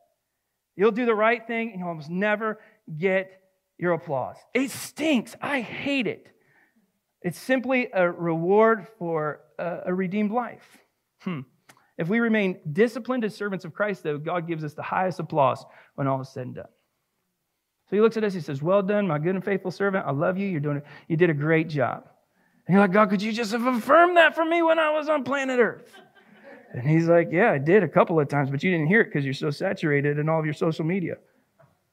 You'll 0.78 0.91
do 0.91 1.06
the 1.06 1.13
right 1.13 1.45
thing 1.45 1.71
and 1.71 1.80
you'll 1.80 1.89
almost 1.89 2.10
never 2.10 2.60
get 2.97 3.41
your 3.78 3.91
applause. 3.91 4.38
It 4.54 4.71
stinks. 4.71 5.36
I 5.41 5.60
hate 5.60 6.08
it. 6.08 6.30
It's 7.21 7.38
simply 7.38 7.89
a 7.93 8.10
reward 8.10 8.88
for 8.97 9.41
a, 9.60 9.93
redeemed 9.93 10.32
life. 10.32 10.78
Hmm. 11.19 11.41
If 11.97 12.08
we 12.08 12.19
remain 12.19 12.60
disciplined 12.71 13.25
as 13.25 13.36
servants 13.36 13.65
of 13.65 13.73
Christ, 13.73 14.04
though, 14.04 14.17
God 14.17 14.47
gives 14.47 14.63
us 14.63 14.73
the 14.73 14.84
highest 14.84 15.19
applause 15.19 15.65
when 15.95 16.08
all 16.08 16.21
is 16.21 16.30
said 16.30 16.45
and 16.45 16.56
done. 16.56 16.65
So 17.89 17.95
he 17.95 18.02
looks 18.02 18.17
at 18.17 18.24
us, 18.24 18.34
he 18.34 18.39
says, 18.39 18.62
Well 18.62 18.82
done, 18.82 19.08
my 19.08 19.19
good 19.19 19.36
and 19.36 19.43
faithful 19.43 19.71
servant. 19.71 20.06
I 20.08 20.12
love 20.12 20.38
you. 20.38 20.48
You're 20.48 20.60
doing 20.60 20.78
it. 20.78 20.86
You 21.08 21.17
did 21.17 21.30
a 21.30 21.34
great 21.34 21.69
job. 21.69 22.08
And 22.67 22.74
you're 22.74 22.82
like, 22.82 22.91
God, 22.91 23.10
could 23.10 23.21
you 23.21 23.32
just 23.32 23.52
have 23.52 23.65
affirmed 23.65 24.17
that 24.17 24.34
for 24.34 24.43
me 24.43 24.63
when 24.63 24.80
I 24.80 24.89
was 24.91 25.08
on 25.08 25.24
planet 25.24 25.60
Earth? 25.60 25.91
And 26.74 26.88
he's 26.88 27.08
like, 27.08 27.30
Yeah, 27.32 27.52
I 27.52 27.58
did 27.60 27.84
a 27.84 27.88
couple 27.88 28.19
of 28.19 28.28
times, 28.28 28.50
but 28.50 28.63
you 28.63 28.71
didn't 28.71 28.88
hear 28.88 29.02
it 29.02 29.06
because 29.06 29.24
you're 29.24 29.34
so 29.34 29.52
saturated 29.52 30.17
in 30.17 30.30
all 30.30 30.39
of 30.39 30.45
your 30.45 30.54
social 30.54 30.84
media. 30.84 31.17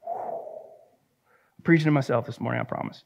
I'm 0.07 1.62
preaching 1.62 1.85
to 1.85 1.90
myself 1.90 2.24
this 2.26 2.40
morning, 2.40 2.61
I 2.61 2.64
promise. 2.64 3.05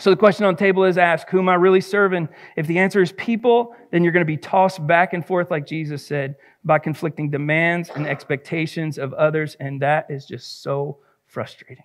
So 0.00 0.10
the 0.10 0.16
question 0.16 0.44
on 0.44 0.54
the 0.54 0.58
table 0.58 0.84
is 0.84 0.96
asked, 0.96 1.28
who 1.28 1.40
am 1.40 1.48
I 1.48 1.54
really 1.54 1.80
serving? 1.80 2.28
If 2.56 2.68
the 2.68 2.78
answer 2.78 3.02
is 3.02 3.10
people, 3.12 3.74
then 3.90 4.04
you're 4.04 4.12
going 4.12 4.24
to 4.24 4.26
be 4.26 4.36
tossed 4.36 4.86
back 4.86 5.12
and 5.12 5.26
forth, 5.26 5.50
like 5.50 5.66
Jesus 5.66 6.06
said, 6.06 6.36
by 6.64 6.78
conflicting 6.78 7.30
demands 7.30 7.90
and 7.90 8.06
expectations 8.06 8.98
of 8.98 9.12
others, 9.14 9.56
and 9.58 9.82
that 9.82 10.06
is 10.08 10.24
just 10.24 10.62
so 10.62 10.98
frustrating. 11.28 11.84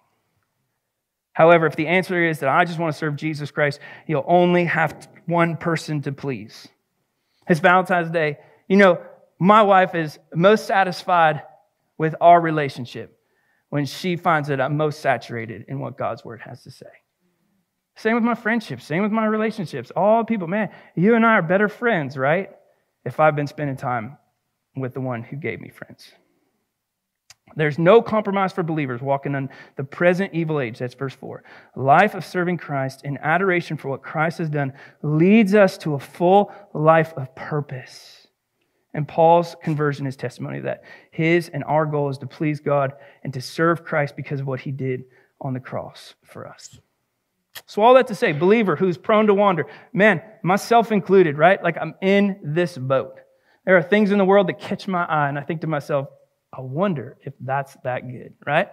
However, 1.34 1.66
if 1.66 1.76
the 1.76 1.88
answer 1.88 2.24
is 2.24 2.40
that 2.40 2.50
I 2.50 2.64
just 2.66 2.80
want 2.80 2.94
to 2.94 2.98
serve 2.98 3.16
Jesus 3.16 3.52
Christ, 3.52 3.80
you'll 4.08 4.26
only 4.28 4.66
have 4.66 5.08
one 5.26 5.58
person 5.58 6.02
to 6.04 6.12
please. 6.12 6.68
It's 7.48 7.60
Valentine's 7.60 8.12
Day. 8.12 8.38
You 8.68 8.78
know, 8.78 9.02
my 9.40 9.64
wife 9.64 9.96
is 9.96 10.20
most 10.34 10.68
satisfied 10.68 11.42
with 11.98 12.16
our 12.22 12.40
relationship 12.40 13.18
when 13.70 13.86
she 13.86 14.16
finds 14.16 14.50
that 14.50 14.62
I'm 14.62 14.78
most 14.78 15.02
saturated 15.02 15.66
in 15.68 15.80
what 15.80 15.98
God's 15.98 16.24
word 16.24 16.42
has 16.42 16.64
to 16.64 16.72
say. 16.72 16.86
Same 17.96 18.16
with 18.16 18.24
my 18.24 18.36
friendships, 18.36 18.86
same 18.86 19.04
with 19.04 19.12
my 19.12 19.26
relationships. 19.26 19.92
All 19.96 20.24
people, 20.24 20.48
man, 20.48 20.70
you 20.96 21.16
and 21.16 21.26
I 21.26 21.34
are 21.34 21.42
better 21.42 21.68
friends, 21.68 22.18
right? 22.18 22.52
If 23.06 23.20
I've 23.20 23.36
been 23.36 23.48
spending 23.48 23.76
time 23.76 24.18
with 24.76 24.94
the 24.94 25.02
one 25.02 25.24
who 25.24 25.36
gave 25.36 25.60
me 25.60 25.70
friends. 25.70 26.12
There's 27.56 27.78
no 27.78 28.02
compromise 28.02 28.52
for 28.52 28.64
believers 28.64 29.02
walking 29.02 29.36
in 29.36 29.50
the 29.76 29.84
present 29.84 30.34
evil 30.34 30.60
age. 30.60 30.80
That's 30.80 30.96
verse 30.96 31.14
4. 31.14 31.44
Life 31.76 32.16
of 32.16 32.26
serving 32.26 32.58
Christ 32.58 33.04
in 33.04 33.18
adoration 33.18 33.78
for 33.78 33.90
what 33.90 34.02
Christ 34.02 34.40
has 34.40 34.50
done 34.50 34.74
leads 35.02 35.54
us 35.54 35.78
to 35.80 35.94
a 35.94 36.00
full 36.00 36.52
life 36.74 37.14
of 37.16 37.36
purpose. 37.36 38.28
And 38.94 39.08
Paul's 39.08 39.56
conversion 39.64 40.06
is 40.06 40.16
testimony 40.16 40.60
that. 40.62 40.84
His 41.12 41.50
and 41.50 41.64
our 41.64 41.86
goal 41.86 42.10
is 42.10 42.18
to 42.20 42.28
please 42.28 42.60
God 42.60 42.94
and 43.24 43.34
to 43.34 43.42
serve 43.42 43.84
Christ 43.84 44.16
because 44.16 44.40
of 44.40 44.48
what 44.48 44.62
he 44.62 44.72
did 44.72 45.04
on 45.42 45.54
the 45.54 45.60
cross 45.60 46.14
for 46.24 46.48
us. 46.48 46.80
So, 47.66 47.82
all 47.82 47.94
that 47.96 48.08
to 48.08 48.16
say, 48.16 48.32
believer 48.32 48.76
who's 48.76 48.98
prone 48.98 49.28
to 49.28 49.34
wander, 49.34 49.68
man, 49.94 50.22
myself 50.42 50.92
included, 50.92 51.38
right? 51.38 51.62
Like 51.64 51.78
I'm 51.80 51.94
in 52.02 52.40
this 52.44 52.78
boat. 52.78 53.20
There 53.66 53.78
are 53.78 53.84
things 53.84 54.12
in 54.12 54.18
the 54.18 54.26
world 54.26 54.48
that 54.48 54.60
catch 54.60 54.88
my 54.88 55.06
eye, 55.06 55.30
and 55.30 55.38
I 55.38 55.44
think 55.44 55.62
to 55.62 55.68
myself, 55.68 56.08
I 56.56 56.62
wonder 56.62 57.18
if 57.22 57.34
that's 57.40 57.76
that 57.84 58.08
good, 58.08 58.36
right? 58.46 58.70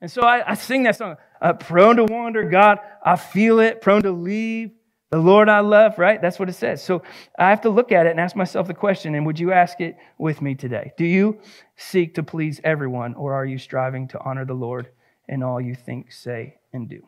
And 0.00 0.10
so 0.10 0.22
I, 0.22 0.50
I 0.50 0.54
sing 0.54 0.84
that 0.84 0.96
song, 0.96 1.16
uh, 1.40 1.52
prone 1.52 1.96
to 1.96 2.04
wander, 2.04 2.48
God, 2.48 2.78
I 3.04 3.16
feel 3.16 3.60
it, 3.60 3.82
prone 3.82 4.02
to 4.02 4.10
leave. 4.10 4.70
The 5.10 5.18
Lord 5.18 5.48
I 5.48 5.58
love, 5.58 5.98
right? 5.98 6.22
That's 6.22 6.38
what 6.38 6.48
it 6.48 6.54
says. 6.54 6.84
So 6.84 7.02
I 7.36 7.50
have 7.50 7.62
to 7.62 7.68
look 7.70 7.90
at 7.90 8.06
it 8.06 8.10
and 8.10 8.20
ask 8.20 8.36
myself 8.36 8.68
the 8.68 8.74
question, 8.74 9.16
and 9.16 9.26
would 9.26 9.40
you 9.40 9.52
ask 9.52 9.80
it 9.80 9.96
with 10.18 10.40
me 10.40 10.54
today? 10.54 10.92
Do 10.96 11.04
you 11.04 11.40
seek 11.76 12.14
to 12.14 12.22
please 12.22 12.60
everyone, 12.62 13.14
or 13.14 13.34
are 13.34 13.44
you 13.44 13.58
striving 13.58 14.06
to 14.08 14.20
honor 14.20 14.44
the 14.44 14.54
Lord 14.54 14.88
in 15.28 15.42
all 15.42 15.60
you 15.60 15.74
think, 15.74 16.12
say, 16.12 16.58
and 16.72 16.88
do? 16.88 17.02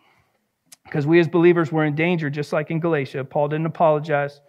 Because 0.85 1.07
we 1.07 1.21
as 1.21 1.29
believers 1.29 1.71
were 1.71 1.85
in 1.85 1.95
danger, 1.95 2.29
just 2.29 2.53
like 2.53 2.73
in 2.73 2.81
Galatia. 2.81 3.23
Paul 3.23 3.47
didn't 3.49 3.67
apologize 3.67 4.41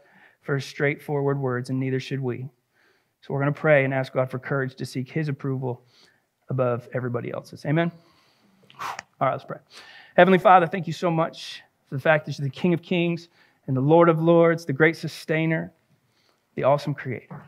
for 0.42 0.60
straightforward 0.60 1.40
words, 1.40 1.70
and 1.70 1.80
neither 1.80 2.00
should 2.00 2.22
we. 2.22 2.50
So 3.24 3.34
we're 3.34 3.40
going 3.40 3.54
to 3.54 3.60
pray 3.60 3.86
and 3.86 3.94
ask 3.94 4.12
God 4.12 4.30
for 4.30 4.38
courage 4.38 4.76
to 4.76 4.86
seek 4.86 5.10
his 5.10 5.30
approval 5.30 5.86
above 6.50 6.90
everybody 6.94 7.32
else's. 7.32 7.66
Amen? 7.66 7.90
All 8.82 8.98
right, 9.22 9.32
let's 9.32 9.46
pray. 9.46 9.60
Heavenly 10.18 10.40
Father, 10.40 10.68
thank 10.68 10.88
you 10.88 10.94
so 10.94 11.10
much 11.10 11.62
for 11.88 11.96
the 11.96 12.02
fact 12.02 12.26
that 12.26 12.38
you're 12.38 12.44
the 12.44 12.52
King 12.52 12.74
of 12.74 12.82
Kings 12.82 13.30
and 13.68 13.78
the 13.78 13.82
Lord 13.82 14.10
of 14.10 14.22
Lords, 14.22 14.66
the 14.66 14.74
great 14.74 14.98
sustainer, 14.98 15.72
the 16.56 16.64
awesome 16.64 16.94
creator. 16.94 17.42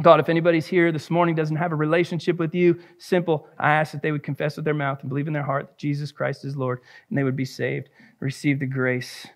God, 0.00 0.20
if 0.20 0.28
anybody's 0.28 0.66
here 0.66 0.92
this 0.92 1.10
morning 1.10 1.34
doesn't 1.34 1.56
have 1.56 1.72
a 1.72 1.76
relationship 1.76 2.38
with 2.38 2.54
you, 2.54 2.78
simple, 2.98 3.48
I 3.58 3.72
ask 3.72 3.90
that 3.90 4.02
they 4.02 4.12
would 4.12 4.22
confess 4.22 4.54
with 4.54 4.64
their 4.64 4.74
mouth 4.74 5.00
and 5.00 5.08
believe 5.08 5.26
in 5.26 5.32
their 5.32 5.42
heart 5.42 5.70
that 5.70 5.78
Jesus 5.78 6.12
Christ 6.12 6.44
is 6.44 6.56
Lord, 6.56 6.82
and 7.08 7.18
they 7.18 7.24
would 7.24 7.36
be 7.36 7.44
saved, 7.44 7.88
receive 8.20 8.60
the 8.60 8.66
grace, 8.66 9.26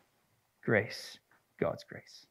grace, 0.62 1.18
God's 1.58 1.82
grace. 1.82 2.27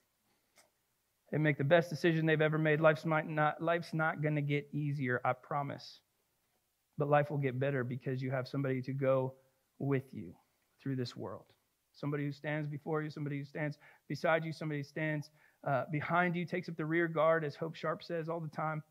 They 1.31 1.37
make 1.37 1.57
the 1.57 1.63
best 1.63 1.89
decision 1.89 2.25
they've 2.25 2.41
ever 2.41 2.57
made. 2.57 2.79
Life's, 2.79 3.05
not, 3.05 3.61
life's 3.61 3.93
not 3.93 4.21
going 4.21 4.35
to 4.35 4.41
get 4.41 4.67
easier, 4.71 5.19
I 5.25 5.33
promise. 5.33 5.99
But 6.97 7.09
life 7.09 7.29
will 7.29 7.37
get 7.37 7.59
better 7.59 7.83
because 7.83 8.21
you 8.21 8.31
have 8.31 8.47
somebody 8.47 8.81
to 8.83 8.93
go 8.93 9.33
with 9.77 10.05
you 10.13 10.33
through 10.81 10.95
this 10.95 11.15
world. 11.15 11.45
Somebody 11.93 12.25
who 12.25 12.31
stands 12.31 12.69
before 12.69 13.01
you, 13.01 13.09
somebody 13.09 13.39
who 13.39 13.45
stands 13.45 13.77
beside 14.07 14.45
you, 14.45 14.53
somebody 14.53 14.79
who 14.79 14.83
stands 14.83 15.29
uh, 15.67 15.83
behind 15.91 16.35
you, 16.35 16.45
takes 16.45 16.69
up 16.69 16.77
the 16.77 16.85
rear 16.85 17.07
guard, 17.07 17.43
as 17.43 17.55
Hope 17.55 17.75
Sharp 17.75 18.03
says 18.03 18.29
all 18.29 18.39
the 18.39 18.47
time. 18.47 18.83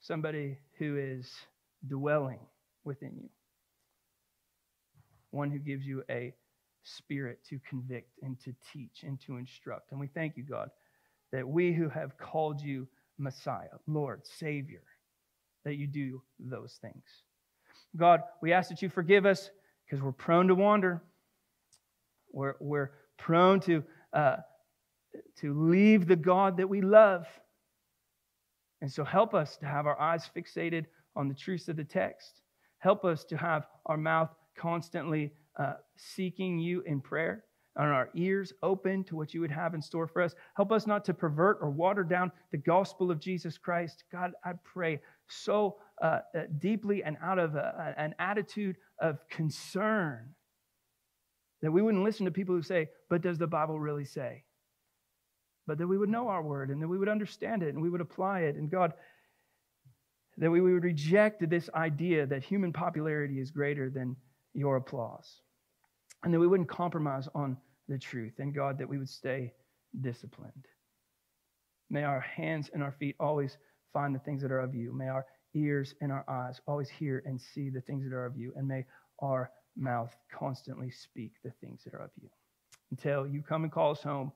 Somebody 0.00 0.58
who 0.78 0.96
is 0.96 1.30
dwelling 1.88 2.40
within 2.84 3.16
you. 3.16 3.28
One 5.30 5.50
who 5.50 5.58
gives 5.58 5.86
you 5.86 6.02
a 6.10 6.34
spirit 6.82 7.38
to 7.48 7.58
convict 7.68 8.10
and 8.22 8.38
to 8.40 8.54
teach 8.72 9.02
and 9.02 9.20
to 9.26 9.36
instruct. 9.36 9.90
And 9.90 10.00
we 10.00 10.08
thank 10.08 10.36
you, 10.36 10.44
God, 10.44 10.70
that 11.32 11.46
we 11.46 11.72
who 11.72 11.88
have 11.88 12.16
called 12.18 12.60
you 12.60 12.88
Messiah, 13.18 13.68
Lord, 13.86 14.26
Savior, 14.26 14.82
that 15.64 15.76
you 15.76 15.86
do 15.86 16.22
those 16.38 16.78
things. 16.80 17.04
God, 17.96 18.20
we 18.42 18.52
ask 18.52 18.68
that 18.68 18.82
you 18.82 18.88
forgive 18.88 19.26
us 19.26 19.50
because 19.84 20.02
we're 20.02 20.12
prone 20.12 20.48
to 20.48 20.54
wander. 20.54 21.02
We're, 22.32 22.54
we're 22.60 22.90
prone 23.16 23.60
to, 23.60 23.82
uh, 24.12 24.36
to 25.40 25.68
leave 25.68 26.06
the 26.06 26.16
God 26.16 26.58
that 26.58 26.68
we 26.68 26.82
love. 26.82 27.26
And 28.82 28.92
so 28.92 29.04
help 29.04 29.34
us 29.34 29.56
to 29.58 29.66
have 29.66 29.86
our 29.86 29.98
eyes 29.98 30.28
fixated 30.36 30.86
on 31.14 31.28
the 31.28 31.34
truths 31.34 31.68
of 31.68 31.76
the 31.76 31.84
text. 31.84 32.42
Help 32.78 33.04
us 33.04 33.24
to 33.24 33.36
have 33.36 33.66
our 33.86 33.96
mouth 33.96 34.30
constantly 34.56 35.32
uh, 35.58 35.74
seeking 35.96 36.58
you 36.58 36.82
in 36.82 37.00
prayer 37.00 37.44
and 37.76 37.92
our 37.92 38.08
ears 38.14 38.52
open 38.62 39.04
to 39.04 39.16
what 39.16 39.34
you 39.34 39.40
would 39.40 39.50
have 39.50 39.74
in 39.74 39.82
store 39.82 40.06
for 40.06 40.22
us. 40.22 40.34
Help 40.56 40.72
us 40.72 40.86
not 40.86 41.04
to 41.04 41.14
pervert 41.14 41.58
or 41.60 41.70
water 41.70 42.02
down 42.02 42.32
the 42.50 42.58
gospel 42.58 43.10
of 43.10 43.20
Jesus 43.20 43.58
Christ. 43.58 44.04
God, 44.10 44.32
I 44.44 44.52
pray 44.64 45.00
so 45.28 45.76
uh, 46.02 46.20
uh, 46.34 46.42
deeply 46.58 47.02
and 47.04 47.16
out 47.22 47.38
of 47.38 47.54
a, 47.54 47.94
an 47.98 48.14
attitude 48.18 48.76
of 49.00 49.18
concern 49.28 50.30
that 51.62 51.70
we 51.70 51.82
wouldn't 51.82 52.04
listen 52.04 52.24
to 52.24 52.32
people 52.32 52.54
who 52.54 52.62
say, 52.62 52.88
But 53.10 53.22
does 53.22 53.38
the 53.38 53.46
Bible 53.46 53.78
really 53.78 54.04
say? 54.04 54.44
But 55.66 55.78
that 55.78 55.86
we 55.86 55.98
would 55.98 56.08
know 56.08 56.28
our 56.28 56.42
word 56.42 56.70
and 56.70 56.80
that 56.80 56.88
we 56.88 56.98
would 56.98 57.08
understand 57.08 57.62
it 57.62 57.74
and 57.74 57.82
we 57.82 57.90
would 57.90 58.00
apply 58.00 58.40
it. 58.40 58.56
And 58.56 58.70
God, 58.70 58.92
that 60.38 60.50
we 60.50 60.60
would 60.60 60.84
reject 60.84 61.48
this 61.48 61.68
idea 61.74 62.26
that 62.26 62.44
human 62.44 62.72
popularity 62.72 63.40
is 63.40 63.50
greater 63.50 63.90
than 63.90 64.16
your 64.54 64.76
applause. 64.76 65.40
And 66.26 66.34
that 66.34 66.40
we 66.40 66.48
wouldn't 66.48 66.68
compromise 66.68 67.28
on 67.36 67.56
the 67.88 67.96
truth. 67.96 68.40
And 68.40 68.52
God, 68.52 68.78
that 68.78 68.88
we 68.88 68.98
would 68.98 69.08
stay 69.08 69.52
disciplined. 70.00 70.66
May 71.88 72.02
our 72.02 72.18
hands 72.18 72.68
and 72.74 72.82
our 72.82 72.90
feet 72.90 73.14
always 73.20 73.56
find 73.92 74.12
the 74.12 74.18
things 74.18 74.42
that 74.42 74.50
are 74.50 74.58
of 74.58 74.74
you. 74.74 74.92
May 74.92 75.06
our 75.06 75.24
ears 75.54 75.94
and 76.00 76.10
our 76.10 76.24
eyes 76.28 76.60
always 76.66 76.88
hear 76.88 77.22
and 77.26 77.40
see 77.40 77.70
the 77.70 77.80
things 77.80 78.02
that 78.02 78.12
are 78.12 78.26
of 78.26 78.36
you. 78.36 78.52
And 78.56 78.66
may 78.66 78.84
our 79.20 79.52
mouth 79.76 80.16
constantly 80.36 80.90
speak 80.90 81.34
the 81.44 81.52
things 81.60 81.84
that 81.84 81.94
are 81.94 82.02
of 82.02 82.10
you. 82.20 82.28
Until 82.90 83.24
you 83.24 83.40
come 83.40 83.62
and 83.62 83.70
call 83.70 83.92
us 83.92 84.02
home, 84.02 84.32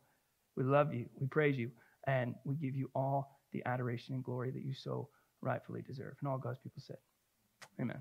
we 0.57 0.63
love 0.63 0.95
you, 0.95 1.07
we 1.19 1.27
praise 1.27 1.57
you, 1.59 1.73
and 2.07 2.37
we 2.45 2.55
give 2.55 2.77
you 2.77 2.89
all 2.95 3.41
the 3.53 3.65
adoration 3.67 4.15
and 4.15 4.23
glory 4.23 4.53
that 4.53 4.63
you 4.63 4.75
so 4.75 5.09
rightfully 5.41 5.83
deserve. 5.83 6.15
And 6.21 6.29
all 6.29 6.39
God's 6.39 6.61
people 6.61 6.83
said, 6.87 6.99
Amen. 7.81 8.01